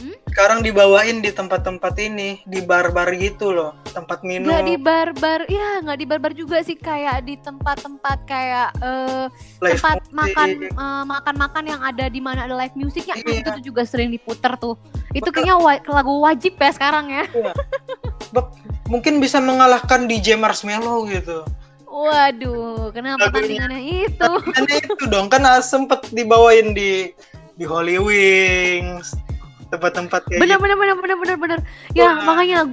hmm? 0.00 0.16
sekarang 0.32 0.64
dibawain 0.64 1.20
di 1.20 1.28
tempat-tempat 1.28 1.92
ini, 2.00 2.40
di 2.48 2.64
bar-bar 2.64 3.12
gitu 3.20 3.52
loh, 3.52 3.76
tempat 3.92 4.24
minum. 4.24 4.48
Gak 4.48 4.64
di 4.64 4.76
bar-bar, 4.80 5.44
ya 5.52 5.84
nggak 5.84 5.98
di 6.00 6.06
bar-bar 6.08 6.32
juga 6.32 6.64
sih, 6.64 6.80
kayak 6.80 7.28
di 7.28 7.36
tempat-tempat 7.36 8.18
kayak 8.24 8.72
uh, 8.80 9.28
tempat 9.60 10.00
music. 10.08 10.16
makan 10.16 10.48
uh, 10.72 11.04
makan-makan 11.04 11.64
yang 11.68 11.80
ada 11.84 12.08
di 12.08 12.20
mana 12.24 12.48
ada 12.48 12.56
live 12.56 12.74
musiknya, 12.80 13.20
nah, 13.20 13.28
iya. 13.28 13.40
itu 13.44 13.50
tuh 13.52 13.64
juga 13.68 13.82
sering 13.84 14.08
diputer 14.08 14.56
tuh. 14.56 14.80
Itu 15.12 15.28
Betul. 15.28 15.44
kayaknya 15.44 15.56
wa 15.60 15.72
lagu 15.84 16.14
wajib 16.24 16.56
ya 16.56 16.70
sekarang 16.72 17.12
ya. 17.12 17.24
Iya. 17.28 17.52
Mungkin 18.88 19.20
bisa 19.20 19.36
mengalahkan 19.36 20.08
DJ 20.08 20.40
Marshmello 20.40 21.04
gitu. 21.12 21.44
Waduh, 21.92 22.88
kenapa 22.96 23.28
tandingannya 23.28 24.08
itu? 24.08 24.30
Tandingannya 24.56 24.80
itu 24.88 25.04
dong, 25.12 25.28
kan 25.28 25.44
sempet 25.60 26.08
dibawain 26.16 26.72
di 26.72 27.12
di 27.60 27.68
Holy 27.68 28.00
Wings, 28.00 29.12
tempat-tempat 29.68 30.24
kayak 30.24 30.40
bener, 30.40 30.56
gitu. 30.56 30.64
bener, 30.64 30.76
bener, 30.80 30.96
bener, 30.96 31.16
bener, 31.20 31.36
bener. 31.36 31.60
Ya, 31.92 32.16
Wah. 32.16 32.32
makanya 32.32 32.72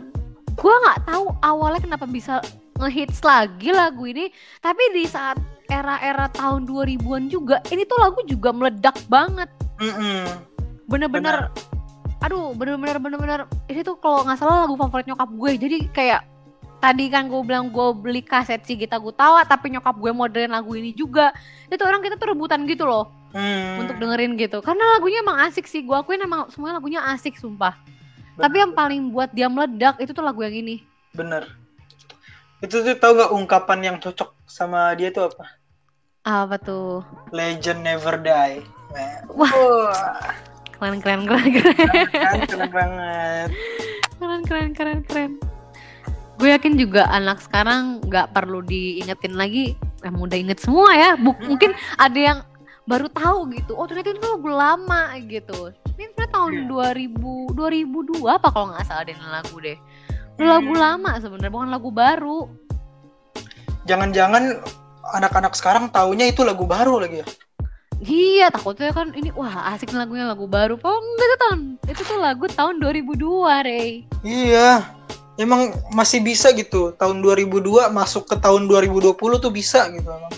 gue 0.56 0.76
nggak 0.88 1.04
tahu 1.04 1.36
awalnya 1.44 1.84
kenapa 1.84 2.08
bisa 2.08 2.40
ngehits 2.80 3.20
lagi 3.28 3.76
lagu 3.76 4.08
ini, 4.08 4.32
tapi 4.64 4.80
di 4.96 5.04
saat 5.04 5.36
era-era 5.68 6.32
tahun 6.32 6.64
2000-an 6.64 7.28
juga, 7.28 7.60
ini 7.76 7.84
tuh 7.84 8.00
lagu 8.00 8.24
juga 8.24 8.56
meledak 8.56 8.96
banget. 9.12 9.52
Bener-bener, 10.88 11.52
aduh, 12.24 12.56
bener-bener, 12.56 12.96
bener-bener, 13.04 13.40
ini 13.68 13.84
tuh 13.84 14.00
kalau 14.00 14.24
nggak 14.24 14.40
salah 14.40 14.64
lagu 14.64 14.80
favorit 14.80 15.12
nyokap 15.12 15.28
gue, 15.28 15.52
jadi 15.60 15.78
kayak 15.92 16.24
tadi 16.80 17.12
kan 17.12 17.28
gue 17.28 17.42
bilang 17.44 17.68
gue 17.68 17.88
beli 17.92 18.24
kaset 18.24 18.64
si 18.64 18.80
Gita 18.80 18.96
Gutawa 18.96 19.44
tapi 19.44 19.72
nyokap 19.76 19.96
gue 20.00 20.12
modelin 20.16 20.52
lagu 20.52 20.72
ini 20.76 20.96
juga 20.96 21.36
itu 21.68 21.84
orang 21.84 22.00
kita 22.00 22.16
tuh 22.16 22.32
rebutan 22.32 22.64
gitu 22.64 22.88
loh 22.88 23.12
hmm. 23.36 23.84
untuk 23.84 23.96
dengerin 24.00 24.40
gitu 24.40 24.64
karena 24.64 24.96
lagunya 24.96 25.20
emang 25.20 25.44
asik 25.48 25.68
sih 25.68 25.84
gue 25.84 25.96
akuin 25.96 26.24
emang 26.24 26.48
semua 26.50 26.72
lagunya 26.72 27.04
asik 27.12 27.36
sumpah 27.36 27.76
bener. 27.76 28.42
tapi 28.48 28.56
yang 28.64 28.72
paling 28.72 29.12
buat 29.12 29.30
dia 29.36 29.52
meledak 29.52 30.00
itu 30.00 30.16
tuh 30.16 30.24
lagu 30.24 30.40
yang 30.42 30.56
ini 30.56 30.82
bener 31.14 31.46
Itu 32.60 32.84
tuh 32.84 32.92
tau 33.00 33.16
gak 33.16 33.32
ungkapan 33.32 33.80
yang 33.80 33.98
cocok 34.04 34.36
sama 34.44 34.92
dia 34.92 35.16
tuh 35.16 35.32
apa? 35.32 35.48
Apa 36.28 36.60
tuh? 36.60 37.08
Legend 37.32 37.88
never 37.88 38.20
die. 38.20 38.60
Nah, 38.92 39.24
Wah. 39.32 39.48
wah, 39.48 40.36
Keren 40.76 41.00
keren 41.00 41.24
keren 41.24 41.48
keren. 41.56 41.76
kan 42.12 42.40
keren 42.52 42.72
banget. 42.76 43.50
keren 44.20 44.42
keren 44.44 44.70
keren 44.76 45.00
keren. 45.08 45.32
Gue 46.40 46.56
yakin 46.56 46.80
juga 46.80 47.04
anak 47.12 47.44
sekarang 47.44 48.00
nggak 48.02 48.32
perlu 48.32 48.64
diingetin 48.64 49.36
lagi. 49.36 49.76
Emang 50.00 50.24
udah 50.24 50.40
inget 50.40 50.64
semua 50.64 50.88
ya. 50.96 51.20
Buk- 51.20 51.44
mungkin 51.44 51.76
ada 52.00 52.16
yang 52.16 52.40
baru 52.88 53.12
tahu 53.12 53.52
gitu. 53.54 53.76
Oh 53.76 53.84
ternyata 53.86 54.16
itu 54.16 54.24
lagu 54.24 54.48
lama 54.48 55.02
gitu. 55.20 55.76
Ini 55.94 56.10
sebenarnya 56.10 56.32
tahun 56.32 56.54
2000 56.66 57.52
2002 57.52 58.24
apa 58.32 58.48
kalau 58.50 58.72
nggak 58.72 58.88
salah 58.88 59.04
ini 59.04 59.20
lagu 59.20 59.56
deh. 59.60 59.78
Udah 60.40 60.48
lagu 60.56 60.72
Hmm. 60.72 60.80
lama 60.80 61.12
sebenarnya 61.20 61.52
bukan 61.52 61.70
lagu 61.70 61.90
baru. 61.92 62.40
Jangan-jangan 63.84 64.64
anak-anak 65.12 65.54
sekarang 65.54 65.92
taunya 65.92 66.30
itu 66.30 66.48
lagu 66.48 66.64
baru 66.64 67.04
lagi 67.04 67.20
ya? 67.20 67.28
Iya 68.00 68.48
takutnya 68.48 68.96
kan 68.96 69.12
ini 69.12 69.28
wah 69.36 69.76
asik 69.76 69.92
lagunya 69.92 70.24
lagu 70.24 70.48
baru. 70.48 70.80
Oh 70.80 70.98
enggak 70.98 71.28
itu 71.28 71.38
tahun 71.38 71.60
itu 71.84 72.02
tuh 72.08 72.18
lagu 72.18 72.46
tahun 72.48 72.80
2002 72.80 73.60
Rey. 73.60 74.08
Iya. 74.24 74.88
Emang 75.40 75.72
masih 75.96 76.20
bisa 76.20 76.52
gitu. 76.52 76.92
Tahun 77.00 77.24
2002 77.24 77.88
masuk 77.96 78.28
ke 78.28 78.36
tahun 78.36 78.68
2020 78.68 79.16
tuh 79.16 79.52
bisa 79.56 79.88
gitu 79.96 80.12
emang. 80.12 80.36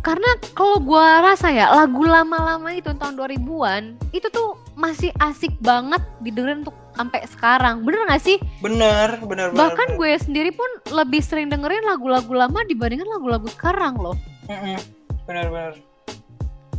Karena 0.00 0.28
kalau 0.56 0.80
gua 0.80 1.24
rasa 1.24 1.52
ya 1.52 1.72
lagu 1.72 2.04
lama-lama 2.04 2.72
itu 2.72 2.88
tahun 2.96 3.20
2000-an 3.20 4.00
itu 4.16 4.28
tuh 4.32 4.56
masih 4.76 5.12
asik 5.20 5.52
banget 5.60 6.00
didengerin 6.24 6.64
untuk 6.64 6.76
sampai 6.96 7.20
sekarang. 7.28 7.84
Bener 7.84 8.08
gak 8.08 8.24
sih? 8.24 8.36
Bener, 8.64 9.20
bener. 9.24 9.52
Bahkan 9.52 9.96
bener. 9.96 10.00
gue 10.00 10.12
sendiri 10.20 10.50
pun 10.52 10.68
lebih 10.92 11.20
sering 11.20 11.52
dengerin 11.52 11.84
lagu-lagu 11.84 12.32
lama 12.32 12.60
dibandingkan 12.64 13.08
lagu-lagu 13.08 13.48
sekarang 13.52 13.96
loh. 14.00 14.16
Mm-mm. 14.48 14.80
Bener, 15.28 15.46
bener. 15.52 15.72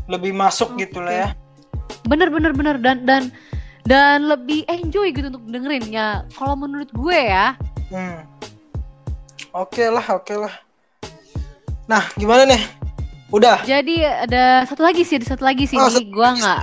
Lebih 0.09 0.33
masuk 0.33 0.77
Oke. 0.77 0.89
gitu 0.89 1.01
lah 1.01 1.13
ya. 1.13 1.27
Bener 2.09 2.33
bener 2.33 2.57
bener 2.57 2.81
dan 2.81 3.05
dan 3.05 3.29
dan 3.83 4.25
lebih 4.25 4.63
enjoy 4.67 5.09
gitu 5.11 5.27
untuk 5.29 5.45
dengerin 5.45 5.85
ya. 5.87 6.23
Kalau 6.33 6.55
menurut 6.55 6.89
gue 6.89 7.17
ya, 7.17 7.55
Hmm. 7.91 8.23
Oke 9.51 9.83
lah, 9.83 10.05
oke 10.15 10.31
lah. 10.31 10.53
Nah, 11.83 12.07
gimana 12.15 12.47
nih? 12.47 12.63
Udah. 13.27 13.59
Jadi 13.63 13.99
ada 13.99 14.63
satu 14.63 14.79
lagi 14.79 15.03
sih, 15.03 15.19
ada 15.19 15.27
satu 15.27 15.43
lagi 15.43 15.67
sih. 15.67 15.75
Oh, 15.75 15.91
Gua 16.07 16.31
lagi. 16.31 16.39
nggak, 16.39 16.61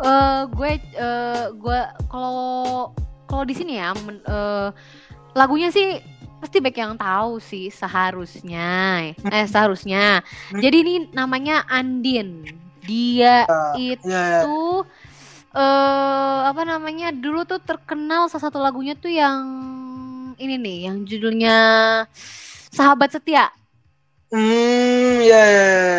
eh 0.00 0.40
gue, 0.48 0.70
eh 0.96 1.44
gue 1.52 1.78
kalau 2.08 2.88
kalau 3.28 3.44
di 3.44 3.52
sini 3.52 3.76
ya, 3.76 3.92
men- 4.00 4.24
eh, 4.24 4.68
lagunya 5.36 5.68
sih 5.68 6.00
pasti 6.40 6.56
baik 6.56 6.80
yang 6.80 6.96
tahu 6.96 7.36
sih 7.36 7.68
seharusnya. 7.68 9.12
Eh 9.12 9.44
seharusnya. 9.44 10.24
Hmm. 10.48 10.56
Jadi 10.56 10.76
ini 10.80 10.94
namanya 11.12 11.68
Andin. 11.68 12.48
Dia 12.80 13.44
Ah, 13.44 13.76
itu 13.76 14.08
Ya, 14.08 14.40
eh 15.50 16.38
apa 16.46 16.62
namanya? 16.62 17.10
Dulu 17.10 17.42
tuh 17.44 17.58
terkenal 17.60 18.26
salah 18.26 18.44
satu 18.46 18.58
lagunya 18.58 18.94
tuh 18.94 19.10
yang 19.10 19.42
ini 20.36 20.54
nih, 20.56 20.78
yang 20.88 20.96
judulnya 21.04 21.56
Sahabat 22.70 23.10
Setia. 23.12 23.50
Hmm, 24.30 25.18
ya, 25.26 25.42
ya, 25.42 25.64
ya. 25.74 25.90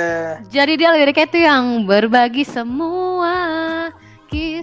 Jadi 0.48 0.80
dia 0.80 0.90
liriknya 0.96 1.28
tuh 1.28 1.42
yang 1.44 1.66
berbagi 1.84 2.48
semua 2.48 3.36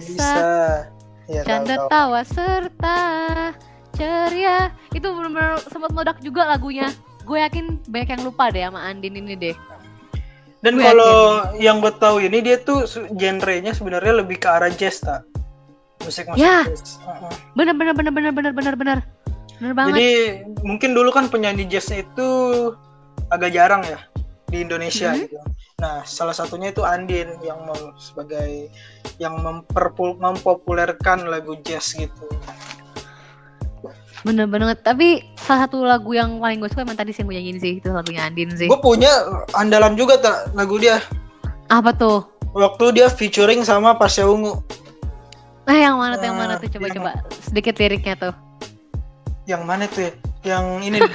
Bisa. 0.01 0.25
kisah, 0.33 0.89
Ya, 1.29 1.45
tahu, 1.45 1.45
canda 1.45 1.75
tahu. 1.77 1.87
tawa 1.87 2.21
serta 2.25 2.99
ceria. 3.93 4.73
Itu 4.89 5.13
benar-benar 5.13 5.61
sempat 5.69 5.93
meledak 5.93 6.17
juga 6.19 6.49
lagunya. 6.49 6.89
Gue 7.21 7.37
yakin 7.39 7.77
banyak 7.85 8.09
yang 8.17 8.23
lupa 8.25 8.49
deh 8.49 8.65
sama 8.65 8.81
Andin 8.89 9.21
ini 9.21 9.37
deh. 9.37 9.55
Dan 10.59 10.75
kalau 10.75 11.15
yang 11.55 11.79
gue 11.79 11.93
tahu 11.95 12.19
ini 12.19 12.43
dia 12.43 12.59
tuh 12.59 12.83
genrenya 13.15 13.71
sebenarnya 13.71 14.19
lebih 14.19 14.35
ke 14.35 14.47
arah 14.47 14.67
jazz 14.69 14.99
tak? 14.99 15.23
Musik 16.03 16.27
musik 16.27 16.39
Ya. 16.39 16.67
jazz. 16.67 16.99
Uh-uh. 16.99 17.31
Bener 17.55 17.71
bener 17.75 17.95
bener 17.95 18.11
bener 18.11 18.31
bener 18.31 18.51
bener 18.51 18.75
bener. 18.75 18.99
Bener 19.59 19.73
banget. 19.73 19.95
Jadi 19.95 20.09
mungkin 20.63 20.91
dulu 20.91 21.09
kan 21.11 21.27
penyanyi 21.27 21.63
jazz 21.63 21.87
itu 21.89 22.27
agak 23.27 23.51
jarang 23.51 23.83
ya 23.83 23.99
di 24.47 24.59
Indonesia 24.59 25.11
Mhm. 25.11 25.19
gitu. 25.23 25.37
Nah, 25.79 26.03
salah 26.03 26.35
satunya 26.35 26.71
itu 26.71 26.83
Andin 26.83 27.39
yang 27.39 27.63
mem- 27.63 27.95
sebagai 27.95 28.67
yang 29.15 29.39
memperpul- 29.39 30.19
mempopulerkan 30.19 31.23
lagu 31.23 31.55
jazz 31.61 31.95
gitu. 31.95 32.27
Bener 34.21 34.45
banget. 34.45 34.83
Tapi 34.83 35.23
salah 35.35 35.65
satu 35.65 35.81
lagu 35.81 36.11
yang 36.11 36.37
paling 36.37 36.59
gue 36.59 36.67
suka 36.67 36.83
emang 36.83 36.99
tadi 36.99 37.11
sih 37.11 37.23
yang 37.23 37.29
gue 37.29 37.37
nyanyiin 37.39 37.59
sih 37.59 37.73
itu 37.79 37.87
lagunya 37.89 38.27
Andin 38.27 38.51
sih. 38.53 38.67
Gue 38.67 38.79
punya 38.79 39.09
andalan 39.55 39.95
juga 39.95 40.19
tak 40.19 40.51
lagu 40.53 40.75
dia. 40.75 40.99
Apa 41.71 41.93
tuh? 41.93 42.25
Waktu 42.51 42.99
dia 42.99 43.07
featuring 43.07 43.61
sama 43.61 43.93
Pasha 43.93 44.25
Ungu. 44.25 44.59
Eh 45.69 45.85
yang 45.85 46.01
mana 46.01 46.17
tuh 46.17 46.25
yang 46.25 46.37
mana 46.37 46.57
Eh, 46.57 46.65
tuh 46.65 46.69
coba 46.75 46.85
yang- 46.89 46.95
coba 46.97 47.11
sedikit 47.45 47.77
liriknya 47.77 48.15
tuh. 48.17 48.33
Yang 49.45 49.61
mana 49.63 49.83
tuh 49.85 50.01
ya? 50.01 50.11
Yang 50.41 50.65
ini 50.83 50.97
nih. 50.97 51.13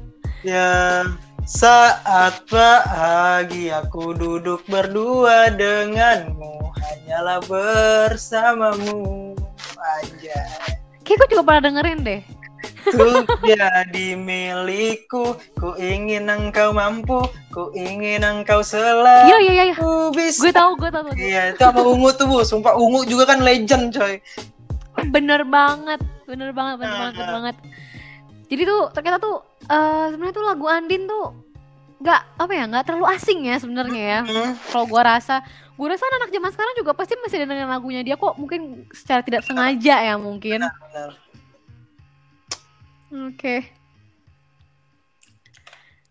yang 0.54 1.04
saat 1.42 2.38
bahagia 2.46 3.82
aku 3.82 4.14
duduk 4.14 4.62
berdua 4.66 5.50
denganmu 5.50 6.70
hanyalah 6.74 7.38
bersamamu 7.46 9.34
aja 9.98 10.38
Kayak 11.06 11.18
gue 11.22 11.28
juga 11.34 11.42
pernah 11.46 11.62
dengerin 11.70 11.98
deh. 12.02 12.20
Ku 12.86 13.08
jadi 13.42 14.06
milikku 14.14 15.24
ku 15.54 15.68
ingin 15.76 16.26
engkau 16.26 16.70
mampu 16.70 17.20
ku 17.50 17.68
ingin 17.72 18.22
engkau 18.22 18.60
selalu 18.60 19.06
Iya 19.26 19.36
iya 19.40 19.52
iya. 19.52 19.64
iya. 19.70 19.76
bisa 20.10 20.40
Gue 20.40 20.52
tahu 20.52 20.70
gue 20.76 20.90
tahu. 20.90 21.06
iya 21.14 21.50
itu 21.50 21.60
sama 21.60 21.82
ungu 21.82 22.10
tuh 22.12 22.26
bu 22.26 22.40
sumpah 22.40 22.74
ungu 22.74 23.02
juga 23.04 23.26
kan 23.26 23.40
legend 23.40 23.90
coy 23.90 24.18
Bener 25.06 25.44
banget, 25.44 26.00
bener 26.24 26.50
banget, 26.50 26.80
bener 26.80 26.88
Nah, 26.88 26.98
banget, 26.98 27.14
bener 27.14 27.26
nah. 27.26 27.34
banget. 27.36 27.56
Jadi 28.46 28.62
tuh 28.64 28.82
ternyata 28.90 29.18
tuh 29.18 29.36
eh, 29.60 30.04
sebenarnya 30.08 30.34
tuh 30.34 30.44
lagu 30.46 30.64
Andin 30.66 31.04
tuh 31.04 31.24
nggak 31.96 32.20
apa 32.36 32.52
ya 32.52 32.64
nggak 32.64 32.84
terlalu 32.84 33.06
asing 33.10 33.44
ya 33.44 33.56
sebenarnya 33.56 34.02
ya. 34.02 34.20
Hmm, 34.24 34.56
Kalau 34.68 34.88
gua 34.88 35.04
rasa, 35.06 35.44
gua 35.76 35.92
rasa 35.92 36.04
anak 36.08 36.32
zaman 36.32 36.48
sekarang 36.48 36.74
juga 36.76 36.92
pasti 36.92 37.12
masih 37.20 37.44
dengerin 37.44 37.68
lagunya 37.68 38.00
dia 38.00 38.16
kok 38.16 38.36
mungkin 38.36 38.88
secara 38.88 39.20
tidak 39.20 39.44
sengaja 39.44 39.96
ya 40.00 40.14
mungkin. 40.16 40.64
benar. 40.64 41.10
Oke. 43.12 43.66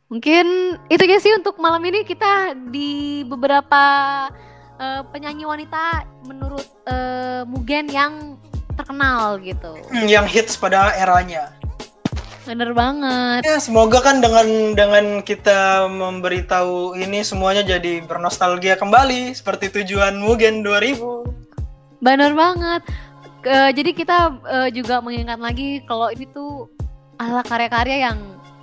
Mungkin 0.06 0.78
itu 0.88 1.02
aja 1.02 1.18
sih 1.18 1.34
untuk 1.34 1.58
malam 1.58 1.82
ini 1.84 2.06
kita 2.06 2.54
di 2.70 3.26
beberapa 3.26 3.84
eh, 4.78 5.02
penyanyi 5.10 5.44
wanita 5.50 6.06
menurut 6.30 6.68
eh, 6.86 7.42
Mugen 7.50 7.90
yang 7.90 8.38
terkenal 8.78 9.42
gitu. 9.42 9.76
Hmm, 9.90 10.06
yang 10.06 10.28
hits 10.28 10.60
pada 10.60 10.94
eranya 11.00 11.56
Bener 12.46 12.78
banget. 12.78 13.42
Ya, 13.42 13.58
semoga 13.58 14.06
kan 14.06 14.22
dengan 14.22 14.78
dengan 14.78 15.26
kita 15.26 15.90
memberitahu 15.90 16.94
ini 16.94 17.26
semuanya 17.26 17.66
jadi 17.66 18.06
bernostalgia 18.06 18.78
kembali 18.78 19.34
seperti 19.34 19.74
tujuan 19.74 20.22
Mugen 20.22 20.62
2000. 20.62 21.26
Bener 22.06 22.38
banget. 22.38 22.86
Ke- 23.42 23.74
jadi 23.74 23.92
kita 23.98 24.18
eh, 24.46 24.70
juga 24.70 25.02
mengingat 25.02 25.42
lagi 25.42 25.82
kalau 25.90 26.14
ini 26.14 26.30
tuh 26.30 26.70
adalah 27.17 27.43
karya-karya 27.43 28.12
yang 28.12 28.17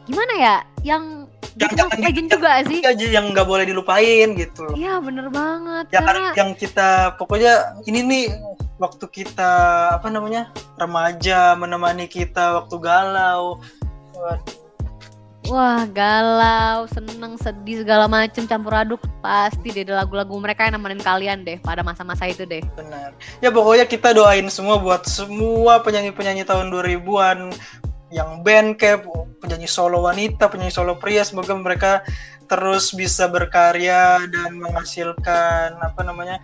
gimana 0.04 0.32
ya? 0.36 0.56
Yang 0.82 1.04
Yang 1.52 1.90
legend 2.00 2.28
juga 2.32 2.64
sih. 2.64 2.80
aja 2.80 3.06
yang 3.12 3.28
nggak 3.36 3.44
boleh 3.44 3.68
dilupain 3.68 4.32
gitu. 4.32 4.72
Iya 4.72 5.04
bener 5.04 5.28
banget. 5.28 5.84
Ya 5.92 6.00
kan 6.00 6.08
Karena 6.08 6.28
yang 6.32 6.50
kita 6.56 6.88
pokoknya 7.20 7.52
ini 7.84 8.00
nih 8.00 8.24
waktu 8.80 9.04
kita 9.04 9.52
apa 10.00 10.08
namanya 10.08 10.48
remaja 10.80 11.52
menemani 11.52 12.08
kita 12.08 12.56
waktu 12.56 12.76
galau. 12.80 13.60
Waduh, 14.16 14.60
Wah 15.50 15.84
galau, 15.90 16.86
seneng, 16.88 17.34
sedih 17.36 17.82
segala 17.84 18.06
macem 18.08 18.46
campur 18.46 18.72
aduk 18.72 19.02
pasti 19.20 19.74
deh 19.74 19.82
ada 19.84 20.00
lagu-lagu 20.00 20.32
mereka 20.38 20.64
yang 20.64 20.78
nemenin 20.80 21.02
kalian 21.02 21.42
deh 21.44 21.58
pada 21.60 21.82
masa-masa 21.84 22.30
itu 22.30 22.46
deh. 22.48 22.62
benar. 22.72 23.12
Ya 23.44 23.52
pokoknya 23.52 23.84
kita 23.84 24.14
doain 24.16 24.46
semua 24.48 24.78
buat 24.80 25.04
semua 25.04 25.82
penyanyi-penyanyi 25.84 26.46
tahun 26.46 26.70
2000-an 26.70 27.52
yang 28.12 28.44
band 28.44 28.76
kayak 28.76 29.08
penyanyi 29.40 29.66
solo 29.66 30.04
wanita, 30.04 30.52
penyanyi 30.52 30.70
solo 30.70 31.00
pria 31.00 31.24
semoga 31.24 31.56
mereka 31.56 32.04
terus 32.46 32.92
bisa 32.92 33.26
berkarya 33.32 34.28
dan 34.28 34.60
menghasilkan 34.60 35.80
apa 35.80 36.00
namanya 36.04 36.36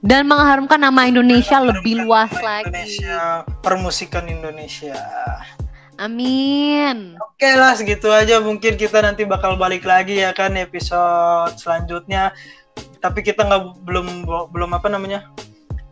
Dan 0.00 0.24
mengharumkan 0.24 0.80
nama 0.80 1.04
Indonesia 1.04 1.60
lebih 1.60 2.08
luas 2.08 2.32
Indonesia, 2.32 3.44
lagi. 3.44 3.60
permusikan 3.60 4.24
Indonesia. 4.32 4.96
Amin. 6.00 7.20
Oke 7.20 7.52
lah 7.52 7.76
segitu 7.76 8.08
aja 8.08 8.40
mungkin 8.40 8.80
kita 8.80 9.04
nanti 9.04 9.28
bakal 9.28 9.60
balik 9.60 9.84
lagi 9.84 10.24
ya 10.24 10.32
kan 10.32 10.56
episode 10.56 11.52
selanjutnya. 11.60 12.32
Tapi 13.04 13.20
kita 13.20 13.44
nggak 13.44 13.84
belum 13.84 14.24
belum 14.24 14.70
apa 14.72 14.88
namanya 14.88 15.28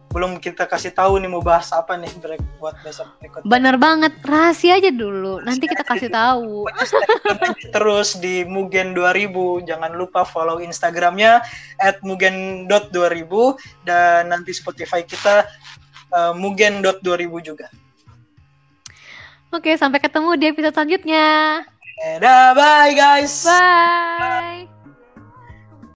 belum 0.08 0.40
kita 0.40 0.64
kasih 0.64 0.96
tahu 0.96 1.20
nih 1.20 1.28
mau 1.28 1.44
bahas 1.44 1.68
apa 1.68 1.92
nih 2.00 2.08
break 2.18 2.40
buat 2.56 2.72
besok 2.80 3.12
berikutnya. 3.20 3.44
Bener 3.44 3.76
banget, 3.76 4.12
rahasia 4.24 4.80
aja 4.80 4.88
dulu. 4.88 5.44
Nanti 5.44 5.68
kita 5.68 5.84
kasih 5.84 6.08
tahu. 6.08 6.64
Terus 7.76 8.16
di 8.16 8.42
Mugen 8.48 8.96
2000. 8.96 9.68
Jangan 9.68 9.92
lupa 9.92 10.24
follow 10.24 10.64
Instagramnya 10.64 11.44
at 11.84 12.00
mugen.2000 12.00 12.72
dan 13.84 14.32
nanti 14.32 14.56
Spotify 14.56 15.04
kita 15.04 15.44
uh, 16.16 16.32
mugen.2000 16.32 17.04
juga. 17.44 17.68
Oke, 19.52 19.76
sampai 19.80 20.00
ketemu 20.00 20.36
di 20.36 20.44
episode 20.52 20.76
selanjutnya. 20.76 21.28
Dah, 22.20 22.52
bye 22.56 22.92
guys. 22.96 23.44
Bye. 23.44 24.77